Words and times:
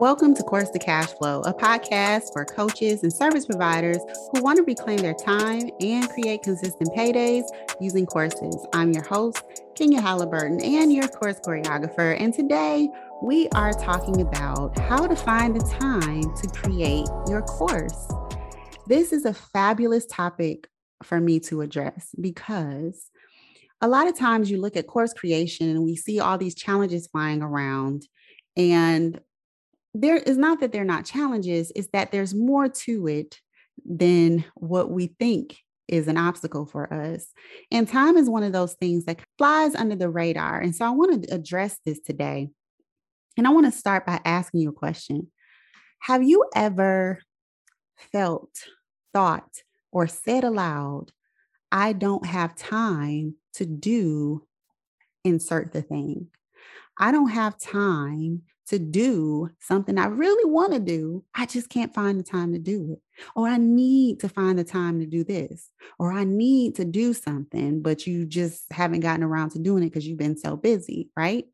Welcome 0.00 0.32
to 0.36 0.42
Course 0.42 0.70
to 0.70 0.78
Cash 0.78 1.08
Flow, 1.08 1.42
a 1.42 1.52
podcast 1.52 2.32
for 2.32 2.46
coaches 2.46 3.02
and 3.02 3.12
service 3.12 3.44
providers 3.44 3.98
who 4.32 4.42
want 4.42 4.56
to 4.56 4.62
reclaim 4.62 4.96
their 4.96 5.12
time 5.12 5.68
and 5.78 6.08
create 6.08 6.42
consistent 6.42 6.88
paydays 6.96 7.44
using 7.82 8.06
courses. 8.06 8.66
I'm 8.72 8.92
your 8.92 9.02
host, 9.04 9.44
Kenya 9.74 10.00
Halliburton, 10.00 10.62
and 10.62 10.90
your 10.90 11.06
course 11.06 11.38
choreographer. 11.40 12.18
And 12.18 12.32
today 12.32 12.88
we 13.22 13.50
are 13.50 13.74
talking 13.74 14.22
about 14.22 14.78
how 14.78 15.06
to 15.06 15.14
find 15.14 15.54
the 15.54 15.68
time 15.78 16.34
to 16.34 16.48
create 16.48 17.06
your 17.28 17.42
course. 17.42 18.10
This 18.86 19.12
is 19.12 19.26
a 19.26 19.34
fabulous 19.34 20.06
topic 20.06 20.66
for 21.02 21.20
me 21.20 21.40
to 21.40 21.60
address 21.60 22.14
because 22.18 23.10
a 23.82 23.88
lot 23.88 24.08
of 24.08 24.18
times 24.18 24.50
you 24.50 24.62
look 24.62 24.78
at 24.78 24.86
course 24.86 25.12
creation 25.12 25.68
and 25.68 25.84
we 25.84 25.94
see 25.94 26.20
all 26.20 26.38
these 26.38 26.54
challenges 26.54 27.06
flying 27.06 27.42
around 27.42 28.08
and 28.56 29.20
there 29.94 30.16
is 30.16 30.36
not 30.36 30.60
that 30.60 30.72
they're 30.72 30.84
not 30.84 31.04
challenges, 31.04 31.72
it's 31.74 31.88
that 31.92 32.12
there's 32.12 32.34
more 32.34 32.68
to 32.68 33.08
it 33.08 33.40
than 33.84 34.44
what 34.54 34.90
we 34.90 35.08
think 35.18 35.58
is 35.88 36.06
an 36.06 36.16
obstacle 36.16 36.66
for 36.66 36.92
us. 36.92 37.26
And 37.70 37.88
time 37.88 38.16
is 38.16 38.30
one 38.30 38.44
of 38.44 38.52
those 38.52 38.74
things 38.74 39.04
that 39.06 39.20
flies 39.38 39.74
under 39.74 39.96
the 39.96 40.08
radar. 40.08 40.60
And 40.60 40.74
so 40.74 40.84
I 40.84 40.90
want 40.90 41.24
to 41.24 41.34
address 41.34 41.78
this 41.84 41.98
today. 42.00 42.48
And 43.36 43.46
I 43.46 43.50
want 43.50 43.66
to 43.66 43.72
start 43.76 44.06
by 44.06 44.20
asking 44.24 44.60
you 44.60 44.70
a 44.70 44.72
question 44.72 45.28
Have 46.00 46.22
you 46.22 46.44
ever 46.54 47.20
felt, 48.12 48.50
thought, 49.12 49.62
or 49.90 50.06
said 50.06 50.44
aloud, 50.44 51.10
I 51.72 51.92
don't 51.92 52.26
have 52.26 52.54
time 52.54 53.34
to 53.54 53.66
do 53.66 54.46
insert 55.24 55.72
the 55.72 55.82
thing? 55.82 56.28
I 56.98 57.10
don't 57.12 57.30
have 57.30 57.58
time 57.58 58.42
to 58.70 58.78
do 58.78 59.50
something 59.58 59.98
I 59.98 60.06
really 60.06 60.48
want 60.48 60.72
to 60.72 60.78
do. 60.78 61.24
I 61.34 61.44
just 61.44 61.68
can't 61.68 61.92
find 61.92 62.18
the 62.20 62.24
time 62.24 62.52
to 62.52 62.58
do 62.58 62.92
it. 62.92 63.24
Or 63.34 63.48
I 63.48 63.56
need 63.56 64.20
to 64.20 64.28
find 64.28 64.58
the 64.58 64.64
time 64.64 65.00
to 65.00 65.06
do 65.06 65.24
this. 65.24 65.68
Or 65.98 66.12
I 66.12 66.22
need 66.22 66.76
to 66.76 66.84
do 66.84 67.12
something, 67.12 67.82
but 67.82 68.06
you 68.06 68.24
just 68.24 68.62
haven't 68.72 69.00
gotten 69.00 69.24
around 69.24 69.50
to 69.50 69.58
doing 69.58 69.82
it 69.82 69.86
because 69.86 70.06
you've 70.06 70.18
been 70.18 70.38
so 70.38 70.56
busy, 70.56 71.10
right? 71.16 71.46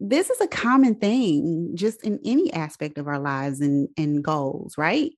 This 0.00 0.30
is 0.30 0.40
a 0.40 0.46
common 0.46 0.94
thing 0.94 1.72
just 1.74 2.04
in 2.04 2.20
any 2.24 2.52
aspect 2.52 2.96
of 2.98 3.08
our 3.08 3.18
lives 3.18 3.60
and, 3.60 3.88
and 3.96 4.22
goals, 4.22 4.78
right? 4.78 5.10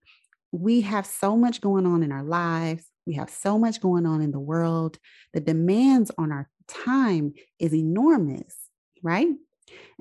We 0.50 0.80
have 0.80 1.04
so 1.04 1.36
much 1.36 1.60
going 1.60 1.84
on 1.84 2.02
in 2.02 2.10
our 2.10 2.24
lives. 2.24 2.86
We 3.06 3.14
have 3.14 3.28
so 3.28 3.58
much 3.58 3.82
going 3.82 4.06
on 4.06 4.22
in 4.22 4.30
the 4.30 4.40
world. 4.40 4.98
The 5.34 5.40
demands 5.40 6.10
on 6.16 6.32
our 6.32 6.48
time 6.68 7.34
is 7.58 7.74
enormous, 7.74 8.56
right? 9.02 9.28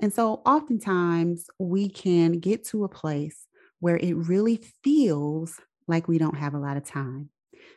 And 0.00 0.12
so 0.12 0.42
oftentimes 0.46 1.46
we 1.58 1.88
can 1.88 2.38
get 2.40 2.64
to 2.66 2.84
a 2.84 2.88
place 2.88 3.46
where 3.80 3.96
it 3.96 4.14
really 4.14 4.60
feels 4.82 5.60
like 5.86 6.08
we 6.08 6.18
don't 6.18 6.36
have 6.36 6.54
a 6.54 6.58
lot 6.58 6.76
of 6.76 6.84
time. 6.84 7.30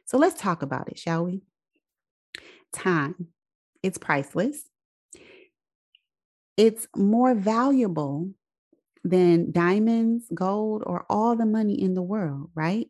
So 0.05 0.17
let's 0.17 0.39
talk 0.39 0.61
about 0.61 0.89
it, 0.89 0.99
shall 0.99 1.25
we? 1.25 1.43
Time, 2.71 3.27
it's 3.81 3.97
priceless. 3.97 4.69
It's 6.57 6.87
more 6.95 7.33
valuable 7.33 8.29
than 9.03 9.51
diamonds, 9.51 10.25
gold, 10.33 10.83
or 10.85 11.05
all 11.09 11.35
the 11.35 11.45
money 11.45 11.81
in 11.81 11.93
the 11.93 12.01
world, 12.01 12.49
right? 12.55 12.89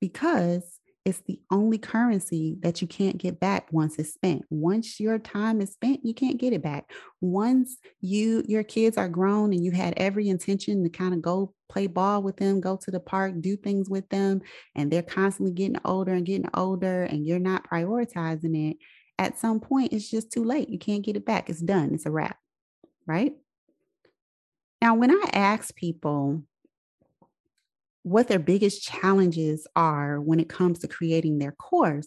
Because 0.00 0.80
it's 1.04 1.20
the 1.26 1.38
only 1.50 1.76
currency 1.76 2.56
that 2.62 2.80
you 2.80 2.88
can't 2.88 3.18
get 3.18 3.38
back 3.38 3.68
once 3.70 3.98
it's 3.98 4.14
spent. 4.14 4.42
Once 4.48 4.98
your 4.98 5.18
time 5.18 5.60
is 5.60 5.72
spent, 5.72 6.00
you 6.02 6.14
can't 6.14 6.38
get 6.38 6.54
it 6.54 6.62
back. 6.62 6.90
Once 7.20 7.76
you 8.00 8.42
your 8.48 8.62
kids 8.62 8.96
are 8.96 9.08
grown 9.08 9.52
and 9.52 9.62
you 9.62 9.70
had 9.70 9.94
every 9.98 10.28
intention 10.28 10.82
to 10.82 10.88
kind 10.88 11.12
of 11.12 11.20
go 11.20 11.52
play 11.68 11.86
ball 11.86 12.22
with 12.22 12.38
them, 12.38 12.60
go 12.60 12.76
to 12.76 12.90
the 12.90 13.00
park, 13.00 13.34
do 13.40 13.54
things 13.56 13.90
with 13.90 14.08
them, 14.08 14.40
and 14.74 14.90
they're 14.90 15.02
constantly 15.02 15.52
getting 15.52 15.80
older 15.84 16.14
and 16.14 16.24
getting 16.24 16.48
older 16.54 17.04
and 17.04 17.26
you're 17.26 17.38
not 17.38 17.68
prioritizing 17.68 18.70
it, 18.70 18.78
at 19.18 19.38
some 19.38 19.60
point 19.60 19.92
it's 19.92 20.10
just 20.10 20.32
too 20.32 20.44
late. 20.44 20.70
You 20.70 20.78
can't 20.78 21.04
get 21.04 21.16
it 21.16 21.26
back. 21.26 21.50
It's 21.50 21.60
done. 21.60 21.92
It's 21.92 22.06
a 22.06 22.10
wrap. 22.10 22.38
Right? 23.06 23.34
Now, 24.80 24.94
when 24.94 25.10
I 25.10 25.30
ask 25.32 25.74
people 25.74 26.42
what 28.04 28.28
their 28.28 28.38
biggest 28.38 28.82
challenges 28.82 29.66
are 29.74 30.20
when 30.20 30.38
it 30.38 30.48
comes 30.48 30.78
to 30.78 30.86
creating 30.88 31.38
their 31.38 31.52
course 31.52 32.06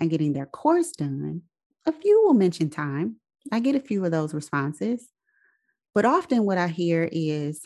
and 0.00 0.10
getting 0.10 0.32
their 0.32 0.46
course 0.46 0.90
done, 0.92 1.42
a 1.86 1.92
few 1.92 2.22
will 2.24 2.32
mention 2.32 2.70
time. 2.70 3.16
I 3.52 3.60
get 3.60 3.76
a 3.76 3.80
few 3.80 4.02
of 4.06 4.10
those 4.10 4.32
responses. 4.32 5.06
But 5.94 6.06
often 6.06 6.44
what 6.44 6.56
I 6.56 6.68
hear 6.68 7.06
is 7.12 7.60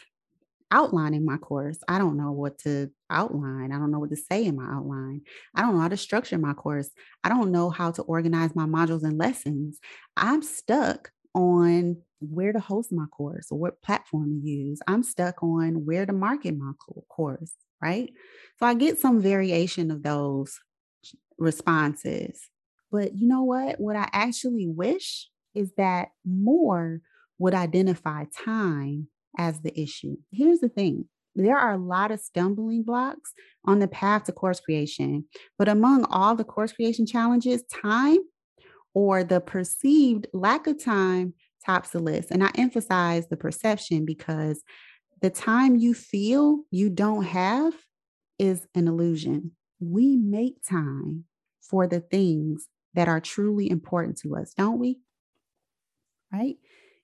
outlining 0.72 1.25
my 1.25 1.37
course. 1.37 1.78
I 1.87 1.99
don't 1.99 2.16
know 2.16 2.33
what 2.33 2.59
to 2.59 2.91
outline. 3.11 3.71
I 3.71 3.78
don't 3.78 3.93
know 3.93 4.00
what 4.00 4.10
to 4.10 4.16
say 4.16 4.45
in 4.45 4.56
my 4.56 4.66
outline. 4.69 5.22
I 5.55 5.62
don't 5.62 5.77
know 5.77 5.81
how 5.81 5.89
to 5.89 5.97
structure 5.97 6.37
my 6.37 6.55
course. 6.55 6.91
I 7.22 7.28
don't 7.28 7.53
know 7.53 7.71
how 7.71 7.93
to 7.93 8.03
organize 8.03 8.56
my 8.56 8.66
modules 8.66 9.05
and 9.05 9.19
lessons. 9.19 9.78
I'm 10.16 10.43
stuck 10.43 11.12
on 11.33 11.99
where 12.19 12.53
to 12.53 12.59
host 12.59 12.91
my 12.91 13.06
course 13.06 13.47
or 13.53 13.59
what 13.59 13.81
platform 13.83 14.43
to 14.43 14.49
use. 14.49 14.81
I'm 14.89 15.05
stuck 15.05 15.45
on 15.45 15.87
where 15.87 16.05
to 16.05 16.12
market 16.12 16.59
my 16.59 16.72
course 17.09 17.55
right? 17.83 18.12
So 18.59 18.66
I 18.66 18.75
get 18.75 18.99
some 18.99 19.21
variation 19.21 19.91
of 19.91 20.03
those 20.03 20.59
responses. 21.39 22.41
But 22.91 23.16
you 23.16 23.28
know 23.28 23.44
what? 23.44 23.81
What 23.81 23.97
I 23.97 24.09
actually 24.12 24.66
wish 24.66 25.28
is 25.55 25.72
that 25.77 26.09
more 26.25 27.00
would 27.39 27.55
identify 27.55 28.25
time 28.44 29.09
as 29.37 29.61
the 29.61 29.78
issue. 29.78 30.16
Here's 30.33 30.61
the 30.61 30.69
thing 30.69 31.09
there 31.37 31.59
are 31.59 31.75
a 31.75 31.78
lot 31.78 32.11
of 32.11 32.19
stumbling 32.19 32.83
blocks 32.83 33.33
on 33.65 33.78
the 33.78 33.87
path 33.87 34.25
to 34.25 34.33
course 34.33 34.59
creation, 34.59 35.25
but 35.56 35.69
among 35.69 36.05
all 36.06 36.34
the 36.34 36.45
course 36.45 36.72
creation 36.72 37.06
challenges, 37.06 37.62
time 37.65 38.19
or 38.93 39.22
the 39.22 39.41
perceived 39.41 40.27
lack 40.33 40.66
of 40.66 40.83
time 40.83 41.34
tops 41.65 41.91
the 41.91 42.00
list. 42.00 42.33
And 42.33 42.43
I 42.43 42.50
emphasize 42.56 43.28
the 43.28 43.37
perception 43.37 44.05
because 44.05 44.62
the 45.21 45.31
time 45.31 45.77
you 45.77 45.95
feel 45.95 46.61
you 46.71 46.91
don't 46.91 47.25
have 47.25 47.75
is 48.39 48.67
an 48.75 48.89
illusion. 48.89 49.53
We 49.81 50.17
make 50.17 50.65
time 50.69 51.25
for 51.61 51.87
the 51.87 52.01
things 52.01 52.67
that 52.95 53.09
are 53.09 53.21
truly 53.21 53.71
important 53.71 54.19
to 54.19 54.37
us, 54.37 54.55
don't 54.55 54.78
we? 54.78 55.01
Right? 56.33 56.57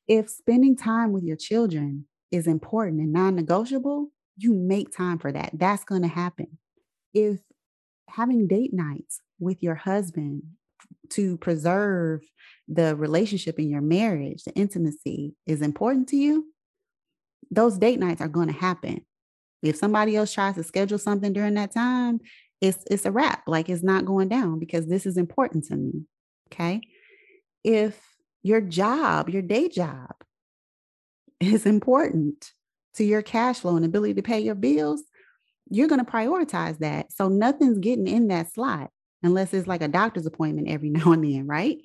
If 0.07 0.29
spending 0.29 0.77
time 0.77 1.13
with 1.13 1.25
your 1.25 1.37
children 1.37 2.07
is 2.31 2.47
important 2.47 3.01
and 3.01 3.13
non 3.13 3.35
negotiable, 3.35 4.11
you 4.37 4.55
make 4.55 4.95
time 4.95 5.19
for 5.19 5.33
that. 5.33 5.51
That's 5.55 5.85
going 5.85 6.03
to 6.03 6.09
happen. 6.09 6.59
If 7.13 7.41
having 8.09 8.47
date 8.47 8.73
nights 8.73 9.21
with 9.39 9.63
your 9.63 9.77
husband 9.77 10.43
to 11.11 11.37
preserve 11.39 12.23
the 12.69 12.97
relationship 12.97 13.59
in 13.59 13.71
your 13.71 13.81
marriage, 13.81 14.45
the 14.45 14.53
intimacy 14.53 15.35
is 15.47 15.63
important 15.63 16.09
to 16.09 16.17
you, 16.17 16.47
those 17.51 17.79
date 17.79 17.99
nights 17.99 18.21
are 18.21 18.29
going 18.29 18.49
to 18.49 18.55
happen. 18.55 19.05
If 19.63 19.77
somebody 19.77 20.17
else 20.17 20.33
tries 20.33 20.57
to 20.57 20.63
schedule 20.63 20.99
something 20.99 21.33
during 21.33 21.55
that 21.55 21.73
time, 21.73 22.21
it's 22.61 22.85
it's 22.91 23.05
a 23.05 23.11
wrap. 23.11 23.45
Like 23.47 23.69
it's 23.69 23.83
not 23.83 24.05
going 24.05 24.29
down 24.29 24.59
because 24.59 24.87
this 24.87 25.07
is 25.07 25.17
important 25.17 25.65
to 25.67 25.77
me. 25.77 26.05
Okay. 26.53 26.83
If 27.63 28.01
your 28.43 28.61
job, 28.61 29.31
your 29.31 29.43
day 29.43 29.69
job 29.69 30.13
is 31.41 31.67
important 31.67 32.53
to 32.95 33.05
your 33.05 33.23
cash 33.23 33.61
flow 33.61 33.77
and 33.77 33.85
ability 33.85 34.15
to 34.15 34.23
pay 34.23 34.41
your 34.41 34.55
bills, 34.55 35.03
you're 35.71 35.89
going 35.89 36.05
to 36.05 36.11
prioritize 36.11 36.79
that. 36.79 37.13
So 37.13 37.29
nothing's 37.29 37.79
getting 37.79 38.07
in 38.07 38.29
that 38.29 38.53
slot 38.53 38.91
unless 39.23 39.55
it's 39.55 39.67
like 39.67 39.83
a 39.83 39.89
doctor's 39.89 40.27
appointment 40.27 40.69
every 40.69 40.91
now 40.91 41.13
and 41.13 41.25
then, 41.25 41.47
right? 41.47 41.79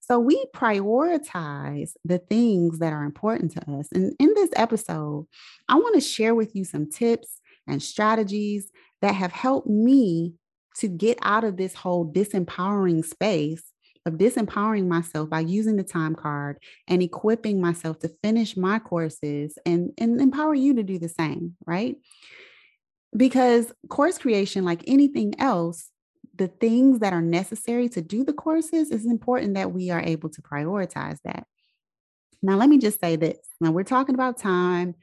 So 0.00 0.18
we 0.18 0.44
prioritize 0.54 1.92
the 2.04 2.18
things 2.18 2.78
that 2.78 2.92
are 2.92 3.04
important 3.04 3.52
to 3.52 3.72
us. 3.78 3.88
And 3.92 4.14
in 4.18 4.34
this 4.34 4.50
episode, 4.56 5.26
I 5.68 5.76
want 5.76 5.94
to 5.94 6.00
share 6.00 6.34
with 6.34 6.54
you 6.56 6.64
some 6.64 6.90
tips 6.90 7.40
and 7.66 7.82
strategies 7.82 8.70
that 9.02 9.14
have 9.14 9.32
helped 9.32 9.68
me 9.68 10.34
to 10.78 10.88
get 10.88 11.18
out 11.22 11.44
of 11.44 11.56
this 11.56 11.74
whole 11.74 12.10
disempowering 12.10 13.04
space 13.04 13.62
of 14.06 14.14
disempowering 14.14 14.86
myself 14.88 15.28
by 15.28 15.40
using 15.40 15.76
the 15.76 15.84
time 15.84 16.14
card 16.14 16.58
and 16.88 17.02
equipping 17.02 17.60
myself 17.60 17.98
to 17.98 18.08
finish 18.22 18.56
my 18.56 18.78
courses 18.78 19.58
and, 19.66 19.92
and 19.98 20.20
empower 20.20 20.54
you 20.54 20.74
to 20.74 20.82
do 20.82 20.98
the 20.98 21.08
same, 21.08 21.56
right? 21.66 21.96
Because 23.16 23.72
course 23.88 24.18
creation, 24.18 24.64
like 24.64 24.82
anything 24.86 25.34
else, 25.38 25.90
the 26.40 26.48
things 26.48 27.00
that 27.00 27.12
are 27.12 27.20
necessary 27.20 27.86
to 27.90 28.00
do 28.00 28.24
the 28.24 28.32
courses, 28.32 28.90
it's 28.90 29.04
important 29.04 29.52
that 29.54 29.72
we 29.72 29.90
are 29.90 30.00
able 30.00 30.30
to 30.30 30.40
prioritize 30.40 31.18
that. 31.22 31.44
Now, 32.42 32.56
let 32.56 32.70
me 32.70 32.78
just 32.78 32.98
say 32.98 33.16
this. 33.16 33.36
Now, 33.60 33.72
we're 33.72 33.84
talking 33.84 34.14
about 34.14 34.38
time, 34.38 34.94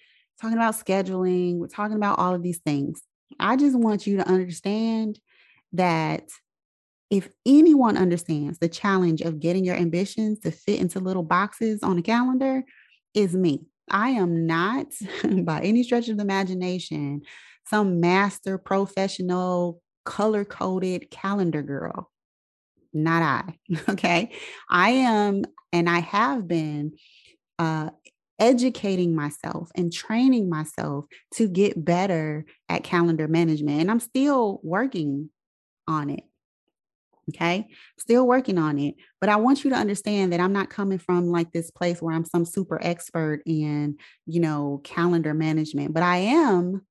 talking 0.41 0.57
about 0.57 0.73
scheduling, 0.73 1.57
we're 1.57 1.67
talking 1.67 1.95
about 1.95 2.17
all 2.17 2.33
of 2.33 2.41
these 2.41 2.57
things. 2.57 3.03
I 3.39 3.55
just 3.55 3.77
want 3.77 4.07
you 4.07 4.17
to 4.17 4.27
understand 4.27 5.19
that 5.73 6.27
if 7.11 7.29
anyone 7.45 7.97
understands 7.97 8.57
the 8.57 8.67
challenge 8.67 9.21
of 9.21 9.39
getting 9.39 9.63
your 9.63 9.75
ambitions 9.75 10.39
to 10.39 10.49
fit 10.49 10.79
into 10.79 10.99
little 10.99 11.21
boxes 11.21 11.83
on 11.83 11.99
a 11.99 12.01
calendar, 12.01 12.63
is 13.13 13.35
me. 13.35 13.61
I 13.91 14.09
am 14.09 14.47
not, 14.47 14.87
by 15.43 15.61
any 15.61 15.83
stretch 15.83 16.09
of 16.09 16.17
the 16.17 16.23
imagination, 16.23 17.21
some 17.67 17.99
master 17.99 18.57
professional 18.57 19.83
color 20.07 20.45
coded 20.45 21.11
calendar 21.11 21.61
girl. 21.61 22.09
Not 22.93 23.21
I. 23.21 23.59
Okay. 23.89 24.31
I 24.69 24.89
am, 24.91 25.43
and 25.73 25.89
I 25.89 25.99
have 25.99 26.47
been 26.47 26.93
uh, 27.59 27.89
educating 28.39 29.13
myself 29.13 29.69
and 29.75 29.91
training 29.91 30.49
myself 30.49 31.05
to 31.33 31.49
get 31.49 31.83
better 31.83 32.45
at 32.69 32.85
calendar 32.85 33.27
management. 33.27 33.81
And 33.81 33.91
I'm 33.91 33.99
still 33.99 34.61
working 34.63 35.29
on 35.89 36.09
it. 36.09 36.23
Okay. 37.29 37.67
Still 37.99 38.25
working 38.25 38.57
on 38.57 38.79
it. 38.79 38.95
But 39.19 39.29
I 39.29 39.35
want 39.35 39.65
you 39.65 39.71
to 39.71 39.75
understand 39.75 40.31
that 40.31 40.39
I'm 40.39 40.53
not 40.53 40.69
coming 40.69 40.99
from 40.99 41.27
like 41.27 41.51
this 41.51 41.69
place 41.69 42.01
where 42.01 42.15
I'm 42.15 42.23
some 42.23 42.45
super 42.45 42.79
expert 42.81 43.41
in, 43.45 43.97
you 44.25 44.39
know, 44.39 44.79
calendar 44.85 45.33
management, 45.33 45.93
but 45.93 46.03
I 46.03 46.17
am 46.17 46.87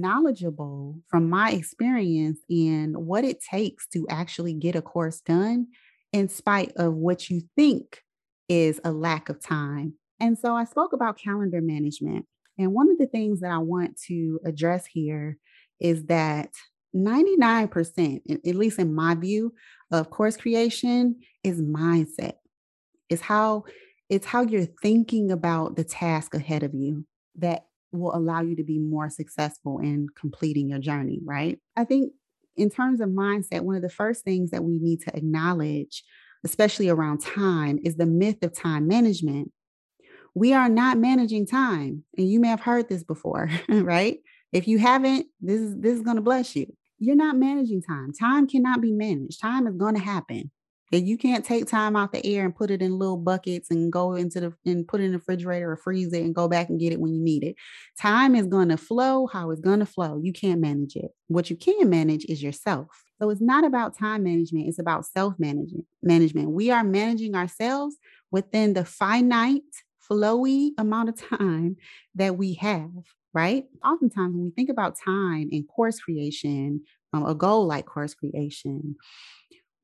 knowledgeable 0.00 1.00
from 1.08 1.28
my 1.28 1.50
experience 1.50 2.40
in 2.48 2.94
what 2.94 3.24
it 3.24 3.40
takes 3.40 3.86
to 3.88 4.06
actually 4.10 4.54
get 4.54 4.76
a 4.76 4.82
course 4.82 5.20
done 5.20 5.68
in 6.12 6.28
spite 6.28 6.72
of 6.76 6.94
what 6.94 7.30
you 7.30 7.42
think 7.56 8.02
is 8.48 8.80
a 8.84 8.92
lack 8.92 9.28
of 9.28 9.42
time. 9.42 9.94
And 10.20 10.38
so 10.38 10.54
I 10.54 10.64
spoke 10.64 10.92
about 10.92 11.18
calendar 11.18 11.60
management. 11.60 12.26
And 12.58 12.72
one 12.72 12.90
of 12.90 12.98
the 12.98 13.06
things 13.06 13.40
that 13.40 13.50
I 13.50 13.58
want 13.58 14.00
to 14.06 14.40
address 14.44 14.86
here 14.86 15.38
is 15.80 16.04
that 16.04 16.50
99%, 16.94 18.20
at 18.30 18.54
least 18.54 18.78
in 18.78 18.94
my 18.94 19.14
view, 19.14 19.54
of 19.90 20.10
course 20.10 20.36
creation 20.36 21.16
is 21.42 21.60
mindset. 21.60 22.34
It's 23.10 23.22
how 23.22 23.64
it's 24.10 24.26
how 24.26 24.42
you're 24.42 24.66
thinking 24.82 25.32
about 25.32 25.76
the 25.76 25.84
task 25.84 26.34
ahead 26.34 26.62
of 26.62 26.74
you 26.74 27.06
that 27.36 27.66
will 27.98 28.14
allow 28.14 28.40
you 28.40 28.56
to 28.56 28.64
be 28.64 28.78
more 28.78 29.10
successful 29.10 29.78
in 29.78 30.08
completing 30.18 30.68
your 30.68 30.78
journey, 30.78 31.20
right? 31.24 31.58
I 31.76 31.84
think 31.84 32.12
in 32.56 32.70
terms 32.70 33.00
of 33.00 33.08
mindset, 33.08 33.62
one 33.62 33.76
of 33.76 33.82
the 33.82 33.88
first 33.88 34.24
things 34.24 34.50
that 34.50 34.64
we 34.64 34.78
need 34.78 35.00
to 35.02 35.16
acknowledge, 35.16 36.04
especially 36.44 36.88
around 36.88 37.20
time, 37.20 37.78
is 37.82 37.96
the 37.96 38.06
myth 38.06 38.42
of 38.42 38.52
time 38.52 38.86
management. 38.86 39.50
We 40.34 40.52
are 40.52 40.68
not 40.68 40.98
managing 40.98 41.46
time. 41.46 42.04
And 42.16 42.28
you 42.28 42.40
may 42.40 42.48
have 42.48 42.60
heard 42.60 42.88
this 42.88 43.04
before, 43.04 43.50
right? 43.68 44.18
If 44.52 44.68
you 44.68 44.78
haven't, 44.78 45.26
this 45.40 45.60
is 45.60 45.76
this 45.80 45.94
is 45.94 46.02
going 46.02 46.16
to 46.16 46.22
bless 46.22 46.54
you 46.54 46.66
you're 46.98 47.16
not 47.16 47.36
managing 47.36 47.82
time. 47.82 48.12
Time 48.12 48.46
cannot 48.46 48.80
be 48.80 48.92
managed. 48.92 49.40
Time 49.40 49.66
is 49.66 49.76
going 49.76 49.94
to 49.94 50.00
happen. 50.00 50.50
You 51.02 51.18
can't 51.18 51.44
take 51.44 51.66
time 51.66 51.96
out 51.96 52.12
the 52.12 52.24
air 52.24 52.44
and 52.44 52.54
put 52.54 52.70
it 52.70 52.82
in 52.82 52.98
little 52.98 53.16
buckets 53.16 53.70
and 53.70 53.92
go 53.92 54.14
into 54.14 54.40
the 54.40 54.54
and 54.64 54.86
put 54.86 55.00
it 55.00 55.04
in 55.04 55.12
the 55.12 55.18
refrigerator 55.18 55.72
or 55.72 55.76
freeze 55.76 56.12
it 56.12 56.22
and 56.22 56.34
go 56.34 56.48
back 56.48 56.68
and 56.68 56.78
get 56.78 56.92
it 56.92 57.00
when 57.00 57.14
you 57.14 57.22
need 57.22 57.42
it. 57.42 57.56
Time 57.98 58.34
is 58.34 58.46
going 58.46 58.68
to 58.68 58.76
flow 58.76 59.26
how 59.26 59.50
it's 59.50 59.60
going 59.60 59.80
to 59.80 59.86
flow. 59.86 60.20
You 60.22 60.32
can't 60.32 60.60
manage 60.60 60.96
it. 60.96 61.10
What 61.28 61.50
you 61.50 61.56
can 61.56 61.88
manage 61.90 62.24
is 62.26 62.42
yourself. 62.42 62.88
So 63.20 63.30
it's 63.30 63.40
not 63.40 63.64
about 63.64 63.96
time 63.96 64.24
management, 64.24 64.68
it's 64.68 64.78
about 64.78 65.06
self-management. 65.06 65.86
Management. 66.02 66.50
We 66.50 66.70
are 66.70 66.84
managing 66.84 67.34
ourselves 67.34 67.96
within 68.30 68.74
the 68.74 68.84
finite, 68.84 69.62
flowy 70.10 70.70
amount 70.78 71.08
of 71.08 71.38
time 71.38 71.76
that 72.14 72.36
we 72.36 72.54
have 72.54 72.90
right? 73.34 73.64
Oftentimes, 73.84 74.34
when 74.34 74.44
we 74.44 74.50
think 74.52 74.70
about 74.70 74.94
time 75.04 75.48
and 75.50 75.68
course 75.68 75.98
creation, 75.98 76.82
um, 77.12 77.26
a 77.26 77.34
goal 77.34 77.66
like 77.66 77.84
course 77.84 78.14
creation, 78.14 78.96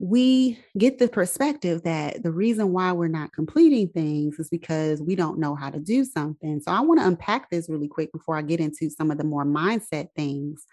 we 0.02 0.58
get 0.78 0.98
the 0.98 1.08
perspective 1.08 1.82
that 1.82 2.22
the 2.22 2.30
reason 2.32 2.72
why 2.72 2.90
we're 2.90 3.06
not 3.06 3.34
completing 3.34 3.86
things 3.88 4.38
is 4.38 4.48
because 4.48 5.02
we 5.02 5.14
don't 5.14 5.38
know 5.38 5.54
how 5.54 5.68
to 5.68 5.78
do 5.78 6.06
something. 6.06 6.58
So 6.60 6.72
I 6.72 6.80
want 6.80 7.00
to 7.00 7.06
unpack 7.06 7.50
this 7.50 7.68
really 7.68 7.86
quick 7.86 8.10
before 8.10 8.38
I 8.38 8.42
get 8.42 8.60
into 8.60 8.88
some 8.88 9.10
of 9.10 9.18
the 9.18 9.24
more 9.24 9.44
mindset 9.44 10.08
things 10.16 10.64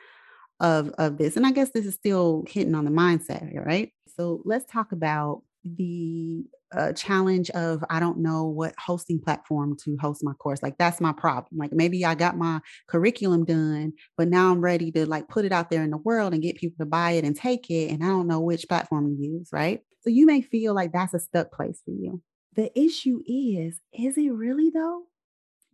of, 0.61 0.89
of 0.97 1.17
this. 1.17 1.35
And 1.35 1.45
I 1.45 1.51
guess 1.51 1.71
this 1.71 1.85
is 1.85 1.93
still 1.93 2.45
hitting 2.47 2.73
on 2.73 2.85
the 2.85 2.91
mindset 2.91 3.53
right? 3.65 3.91
So 4.15 4.41
let's 4.45 4.65
talk 4.71 4.93
about 4.93 5.43
the 5.65 6.45
uh, 6.71 6.93
challenge 6.93 7.49
of 7.51 7.83
I 7.89 7.99
don't 7.99 8.19
know 8.19 8.45
what 8.45 8.73
hosting 8.77 9.19
platform 9.19 9.77
to 9.83 9.97
host 9.97 10.23
my 10.23 10.33
course. 10.33 10.61
Like 10.61 10.77
that's 10.77 10.99
my 10.99 11.13
problem. 11.13 11.57
Like 11.57 11.71
maybe 11.71 12.05
I 12.05 12.15
got 12.15 12.37
my 12.37 12.59
curriculum 12.87 13.45
done, 13.45 13.93
but 14.17 14.27
now 14.27 14.51
I'm 14.51 14.61
ready 14.61 14.91
to 14.91 15.05
like 15.05 15.27
put 15.29 15.45
it 15.45 15.51
out 15.51 15.69
there 15.69 15.83
in 15.83 15.91
the 15.91 15.97
world 15.97 16.33
and 16.33 16.43
get 16.43 16.57
people 16.57 16.83
to 16.83 16.89
buy 16.89 17.11
it 17.11 17.23
and 17.23 17.35
take 17.35 17.69
it, 17.69 17.91
and 17.91 18.03
I 18.03 18.07
don't 18.07 18.27
know 18.27 18.41
which 18.41 18.67
platform 18.67 19.15
to 19.15 19.21
use. 19.21 19.49
Right. 19.51 19.81
So 20.01 20.09
you 20.09 20.25
may 20.25 20.41
feel 20.41 20.73
like 20.73 20.91
that's 20.91 21.13
a 21.13 21.19
stuck 21.19 21.51
place 21.51 21.81
for 21.83 21.91
you. 21.91 22.21
The 22.55 22.77
issue 22.77 23.21
is, 23.27 23.79
is 23.93 24.17
it 24.17 24.31
really 24.31 24.69
though? 24.69 25.03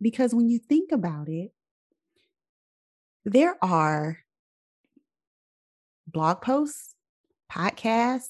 Because 0.00 0.34
when 0.34 0.48
you 0.48 0.58
think 0.58 0.92
about 0.92 1.28
it, 1.28 1.52
there 3.24 3.56
are 3.62 4.18
blog 6.06 6.42
posts, 6.42 6.94
podcasts, 7.50 8.28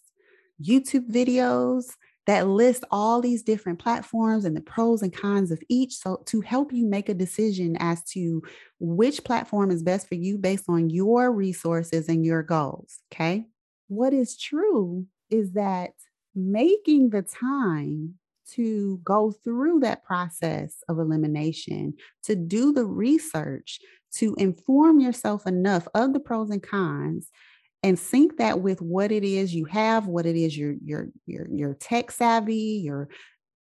YouTube 0.62 1.10
videos 1.10 1.86
that 2.26 2.48
list 2.48 2.84
all 2.90 3.20
these 3.20 3.42
different 3.42 3.78
platforms 3.78 4.44
and 4.44 4.56
the 4.56 4.60
pros 4.60 5.02
and 5.02 5.14
cons 5.14 5.50
of 5.50 5.62
each. 5.68 5.94
So, 5.94 6.22
to 6.26 6.40
help 6.40 6.72
you 6.72 6.86
make 6.86 7.08
a 7.08 7.14
decision 7.14 7.76
as 7.78 8.02
to 8.12 8.42
which 8.80 9.24
platform 9.24 9.70
is 9.70 9.82
best 9.82 10.08
for 10.08 10.14
you 10.14 10.38
based 10.38 10.64
on 10.68 10.90
your 10.90 11.32
resources 11.32 12.08
and 12.08 12.24
your 12.24 12.42
goals. 12.42 13.00
Okay. 13.12 13.46
What 13.88 14.12
is 14.12 14.36
true 14.36 15.06
is 15.30 15.52
that 15.52 15.92
making 16.34 17.10
the 17.10 17.22
time 17.22 18.14
to 18.52 19.00
go 19.02 19.32
through 19.32 19.80
that 19.80 20.04
process 20.04 20.76
of 20.88 20.98
elimination, 20.98 21.94
to 22.22 22.36
do 22.36 22.72
the 22.72 22.84
research, 22.84 23.80
to 24.16 24.34
inform 24.36 25.00
yourself 25.00 25.46
enough 25.46 25.88
of 25.94 26.12
the 26.12 26.20
pros 26.20 26.50
and 26.50 26.62
cons 26.62 27.30
and 27.84 27.98
sync 27.98 28.38
that 28.38 28.60
with 28.60 28.80
what 28.80 29.12
it 29.12 29.22
is 29.22 29.54
you 29.54 29.66
have, 29.66 30.06
what 30.06 30.24
it 30.24 30.36
is 30.36 30.56
you're 30.56 30.74
you're 31.26 31.74
tech 31.74 32.10
savvy, 32.10 32.80
your 32.82 33.08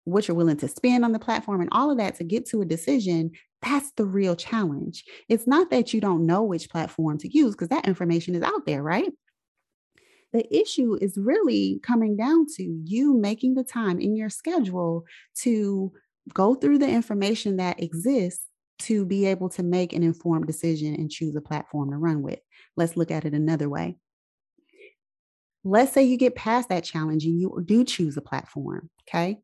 what 0.06 0.28
you're 0.28 0.38
willing 0.38 0.58
to 0.58 0.68
spend 0.68 1.04
on 1.04 1.14
the 1.14 1.20
platform 1.20 1.62
and 1.62 1.70
all 1.72 1.90
of 1.90 1.98
that 1.98 2.16
to 2.16 2.24
get 2.24 2.46
to 2.46 2.62
a 2.62 2.66
decision 2.66 3.32
that's 3.62 3.94
the 3.94 4.06
real 4.06 4.36
challenge 4.36 5.06
it's 5.30 5.48
not 5.48 5.70
that 5.70 5.94
you 5.94 6.02
don't 6.02 6.26
know 6.26 6.44
which 6.44 6.70
platform 6.70 7.18
to 7.18 7.34
use 7.34 7.54
because 7.54 7.70
that 7.70 7.88
information 7.88 8.36
is 8.36 8.44
out 8.44 8.66
there 8.66 8.84
right 8.84 9.14
the 10.34 10.54
issue 10.54 10.98
is 11.00 11.18
really 11.18 11.80
coming 11.84 12.18
down 12.18 12.46
to 12.58 12.64
you 12.84 13.18
making 13.18 13.54
the 13.54 13.64
time 13.64 14.02
in 14.02 14.14
your 14.14 14.30
schedule 14.30 15.06
to 15.34 15.94
go 16.34 16.54
through 16.54 16.80
the 16.80 16.90
information 16.90 17.56
that 17.56 17.82
exists 17.82 18.46
to 18.80 19.06
be 19.06 19.26
able 19.26 19.50
to 19.50 19.64
make 19.64 19.94
an 19.94 20.04
informed 20.04 20.48
decision 20.48 20.96
and 20.96 21.10
choose 21.10 21.36
a 21.36 21.42
platform 21.42 21.92
to 21.92 21.98
run 21.98 22.22
with. 22.22 22.40
Let's 22.76 22.98
look 22.98 23.12
at 23.12 23.26
it 23.26 23.34
another 23.34 23.70
way. 23.70 23.98
Let's 25.64 25.94
say 25.94 26.04
you 26.04 26.18
get 26.18 26.36
past 26.36 26.70
that 26.70 26.84
challenge 26.84 27.26
and 27.26 27.40
you 27.40 27.62
do 27.66 27.84
choose 27.84 28.18
a 28.18 28.22
platform. 28.22 28.90
Okay. 29.08 29.40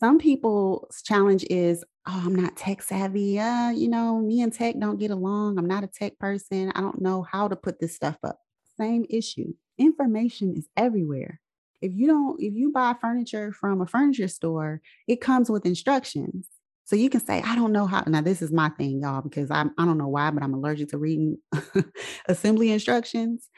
Some 0.00 0.18
people's 0.18 1.02
challenge 1.02 1.44
is, 1.48 1.84
oh, 2.06 2.22
I'm 2.26 2.34
not 2.34 2.56
tech 2.56 2.82
savvy. 2.82 3.38
Uh, 3.38 3.70
you 3.70 3.88
know, 3.88 4.18
me 4.18 4.42
and 4.42 4.52
tech 4.52 4.76
don't 4.78 4.98
get 4.98 5.10
along. 5.10 5.58
I'm 5.58 5.66
not 5.66 5.84
a 5.84 5.88
tech 5.88 6.18
person. 6.18 6.72
I 6.74 6.80
don't 6.80 7.00
know 7.00 7.22
how 7.22 7.48
to 7.48 7.56
put 7.56 7.78
this 7.78 7.94
stuff 7.94 8.16
up. 8.24 8.38
Same 8.78 9.06
issue. 9.08 9.54
Information 9.78 10.54
is 10.56 10.68
everywhere. 10.76 11.40
If 11.80 11.92
you 11.94 12.06
don't, 12.06 12.40
if 12.40 12.54
you 12.54 12.70
buy 12.72 12.94
furniture 13.00 13.52
from 13.52 13.80
a 13.80 13.86
furniture 13.86 14.28
store, 14.28 14.80
it 15.08 15.20
comes 15.20 15.50
with 15.50 15.66
instructions. 15.66 16.48
So 16.84 16.96
you 16.96 17.08
can 17.08 17.24
say, 17.24 17.40
I 17.42 17.54
don't 17.54 17.72
know 17.72 17.86
how. 17.86 18.02
Now, 18.06 18.20
this 18.20 18.42
is 18.42 18.52
my 18.52 18.68
thing, 18.70 19.00
y'all, 19.02 19.22
because 19.22 19.50
I'm, 19.50 19.72
I 19.78 19.84
don't 19.84 19.98
know 19.98 20.08
why, 20.08 20.30
but 20.30 20.42
I'm 20.42 20.54
allergic 20.54 20.90
to 20.90 20.98
reading 20.98 21.38
assembly 22.26 22.70
instructions. 22.70 23.48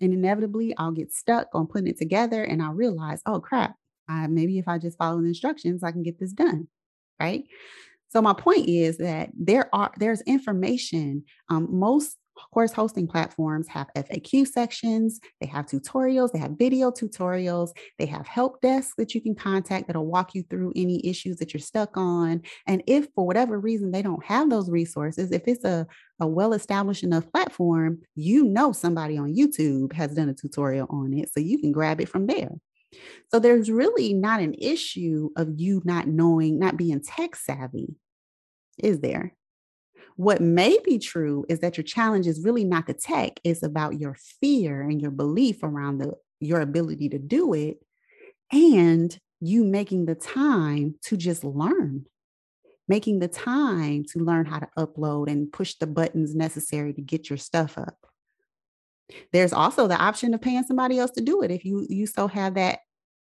And 0.00 0.12
inevitably, 0.12 0.74
I'll 0.76 0.92
get 0.92 1.12
stuck 1.12 1.48
on 1.52 1.66
putting 1.66 1.88
it 1.88 1.98
together 1.98 2.44
and 2.44 2.62
I'll 2.62 2.72
realize, 2.72 3.22
oh 3.26 3.40
crap, 3.40 3.76
I, 4.08 4.26
maybe 4.26 4.58
if 4.58 4.68
I 4.68 4.78
just 4.78 4.98
follow 4.98 5.20
the 5.20 5.28
instructions, 5.28 5.82
I 5.82 5.92
can 5.92 6.02
get 6.02 6.18
this 6.18 6.32
done. 6.32 6.68
Right. 7.20 7.44
So 8.08 8.20
my 8.20 8.32
point 8.32 8.68
is 8.68 8.98
that 8.98 9.30
there 9.38 9.68
are 9.74 9.92
there's 9.98 10.22
information. 10.22 11.24
Um, 11.48 11.68
most 11.70 12.16
course 12.52 12.72
hosting 12.72 13.06
platforms 13.06 13.68
have 13.68 13.88
FAQ 13.96 14.46
sections, 14.46 15.20
they 15.40 15.46
have 15.46 15.66
tutorials, 15.66 16.32
they 16.32 16.38
have 16.38 16.52
video 16.58 16.90
tutorials, 16.90 17.70
they 17.98 18.06
have 18.06 18.26
help 18.26 18.60
desks 18.60 18.94
that 18.96 19.14
you 19.14 19.20
can 19.20 19.34
contact 19.34 19.86
that'll 19.86 20.06
walk 20.06 20.34
you 20.34 20.42
through 20.44 20.72
any 20.76 21.06
issues 21.06 21.36
that 21.36 21.52
you're 21.52 21.60
stuck 21.60 21.96
on. 21.96 22.42
And 22.66 22.82
if 22.86 23.08
for 23.14 23.26
whatever 23.26 23.58
reason 23.58 23.90
they 23.90 24.02
don't 24.02 24.24
have 24.24 24.50
those 24.50 24.70
resources, 24.70 25.32
if 25.32 25.42
it's 25.46 25.64
a, 25.64 25.86
a 26.20 26.26
well 26.26 26.52
established 26.52 27.02
enough 27.02 27.30
platform, 27.30 28.00
you 28.14 28.44
know 28.44 28.72
somebody 28.72 29.18
on 29.18 29.34
YouTube 29.34 29.92
has 29.92 30.14
done 30.14 30.28
a 30.28 30.34
tutorial 30.34 30.86
on 30.90 31.14
it, 31.14 31.32
so 31.32 31.40
you 31.40 31.58
can 31.58 31.72
grab 31.72 32.00
it 32.00 32.08
from 32.08 32.26
there. 32.26 32.52
So 33.30 33.38
there's 33.38 33.70
really 33.70 34.12
not 34.12 34.40
an 34.40 34.54
issue 34.54 35.30
of 35.36 35.48
you 35.56 35.80
not 35.84 36.08
knowing, 36.08 36.58
not 36.58 36.76
being 36.76 37.00
tech 37.00 37.36
savvy, 37.36 37.94
is 38.78 39.00
there? 39.00 39.34
What 40.16 40.40
may 40.40 40.78
be 40.84 40.98
true 40.98 41.46
is 41.48 41.60
that 41.60 41.76
your 41.76 41.84
challenge 41.84 42.26
is 42.26 42.44
really 42.44 42.64
not 42.64 42.86
the 42.86 42.94
tech, 42.94 43.40
it's 43.44 43.62
about 43.62 43.98
your 43.98 44.16
fear 44.40 44.82
and 44.82 45.00
your 45.00 45.10
belief 45.10 45.62
around 45.62 45.98
the 45.98 46.14
your 46.40 46.60
ability 46.60 47.10
to 47.10 47.18
do 47.18 47.52
it 47.52 47.78
and 48.50 49.16
you 49.40 49.64
making 49.64 50.06
the 50.06 50.14
time 50.14 50.94
to 51.02 51.16
just 51.16 51.44
learn. 51.44 52.06
Making 52.90 53.20
the 53.20 53.28
time 53.28 54.04
to 54.04 54.18
learn 54.18 54.44
how 54.44 54.58
to 54.58 54.68
upload 54.76 55.30
and 55.30 55.50
push 55.52 55.76
the 55.76 55.86
buttons 55.86 56.34
necessary 56.34 56.92
to 56.92 57.00
get 57.00 57.30
your 57.30 57.36
stuff 57.36 57.78
up. 57.78 57.96
There's 59.32 59.52
also 59.52 59.86
the 59.86 59.96
option 59.96 60.34
of 60.34 60.42
paying 60.42 60.64
somebody 60.64 60.98
else 60.98 61.12
to 61.12 61.22
do 61.22 61.40
it 61.42 61.52
if 61.52 61.64
you 61.64 61.86
you 61.88 62.06
so 62.06 62.26
have 62.26 62.54
that 62.54 62.80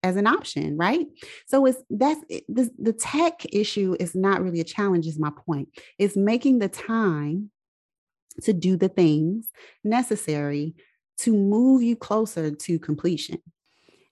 as 0.02 0.16
an 0.16 0.26
option, 0.26 0.78
right? 0.78 1.06
So 1.46 1.66
it's 1.66 1.78
that's 1.90 2.20
the, 2.48 2.70
the 2.78 2.94
tech 2.94 3.44
issue 3.52 3.96
is 4.00 4.14
not 4.14 4.42
really 4.42 4.60
a 4.60 4.64
challenge, 4.64 5.06
is 5.06 5.18
my 5.18 5.30
point. 5.46 5.68
It's 5.98 6.16
making 6.16 6.58
the 6.58 6.68
time 6.68 7.50
to 8.42 8.54
do 8.54 8.78
the 8.78 8.88
things 8.88 9.46
necessary 9.84 10.74
to 11.18 11.34
move 11.36 11.82
you 11.82 11.96
closer 11.96 12.50
to 12.50 12.78
completion. 12.78 13.42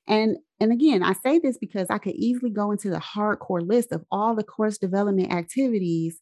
And 0.09 0.39
and 0.61 0.73
again, 0.73 1.03
I 1.05 1.13
say 1.13 1.39
this 1.39 1.59
because 1.59 1.87
I 1.91 1.99
could 1.99 2.15
easily 2.17 2.51
go 2.51 2.73
into 2.73 2.91
the 2.91 2.99
hardcore 2.99 3.67
list 3.67 3.93
of 3.93 4.05
all 4.11 4.35
the 4.35 4.43
course 4.43 4.79
development 4.79 5.33
activities 5.33 6.21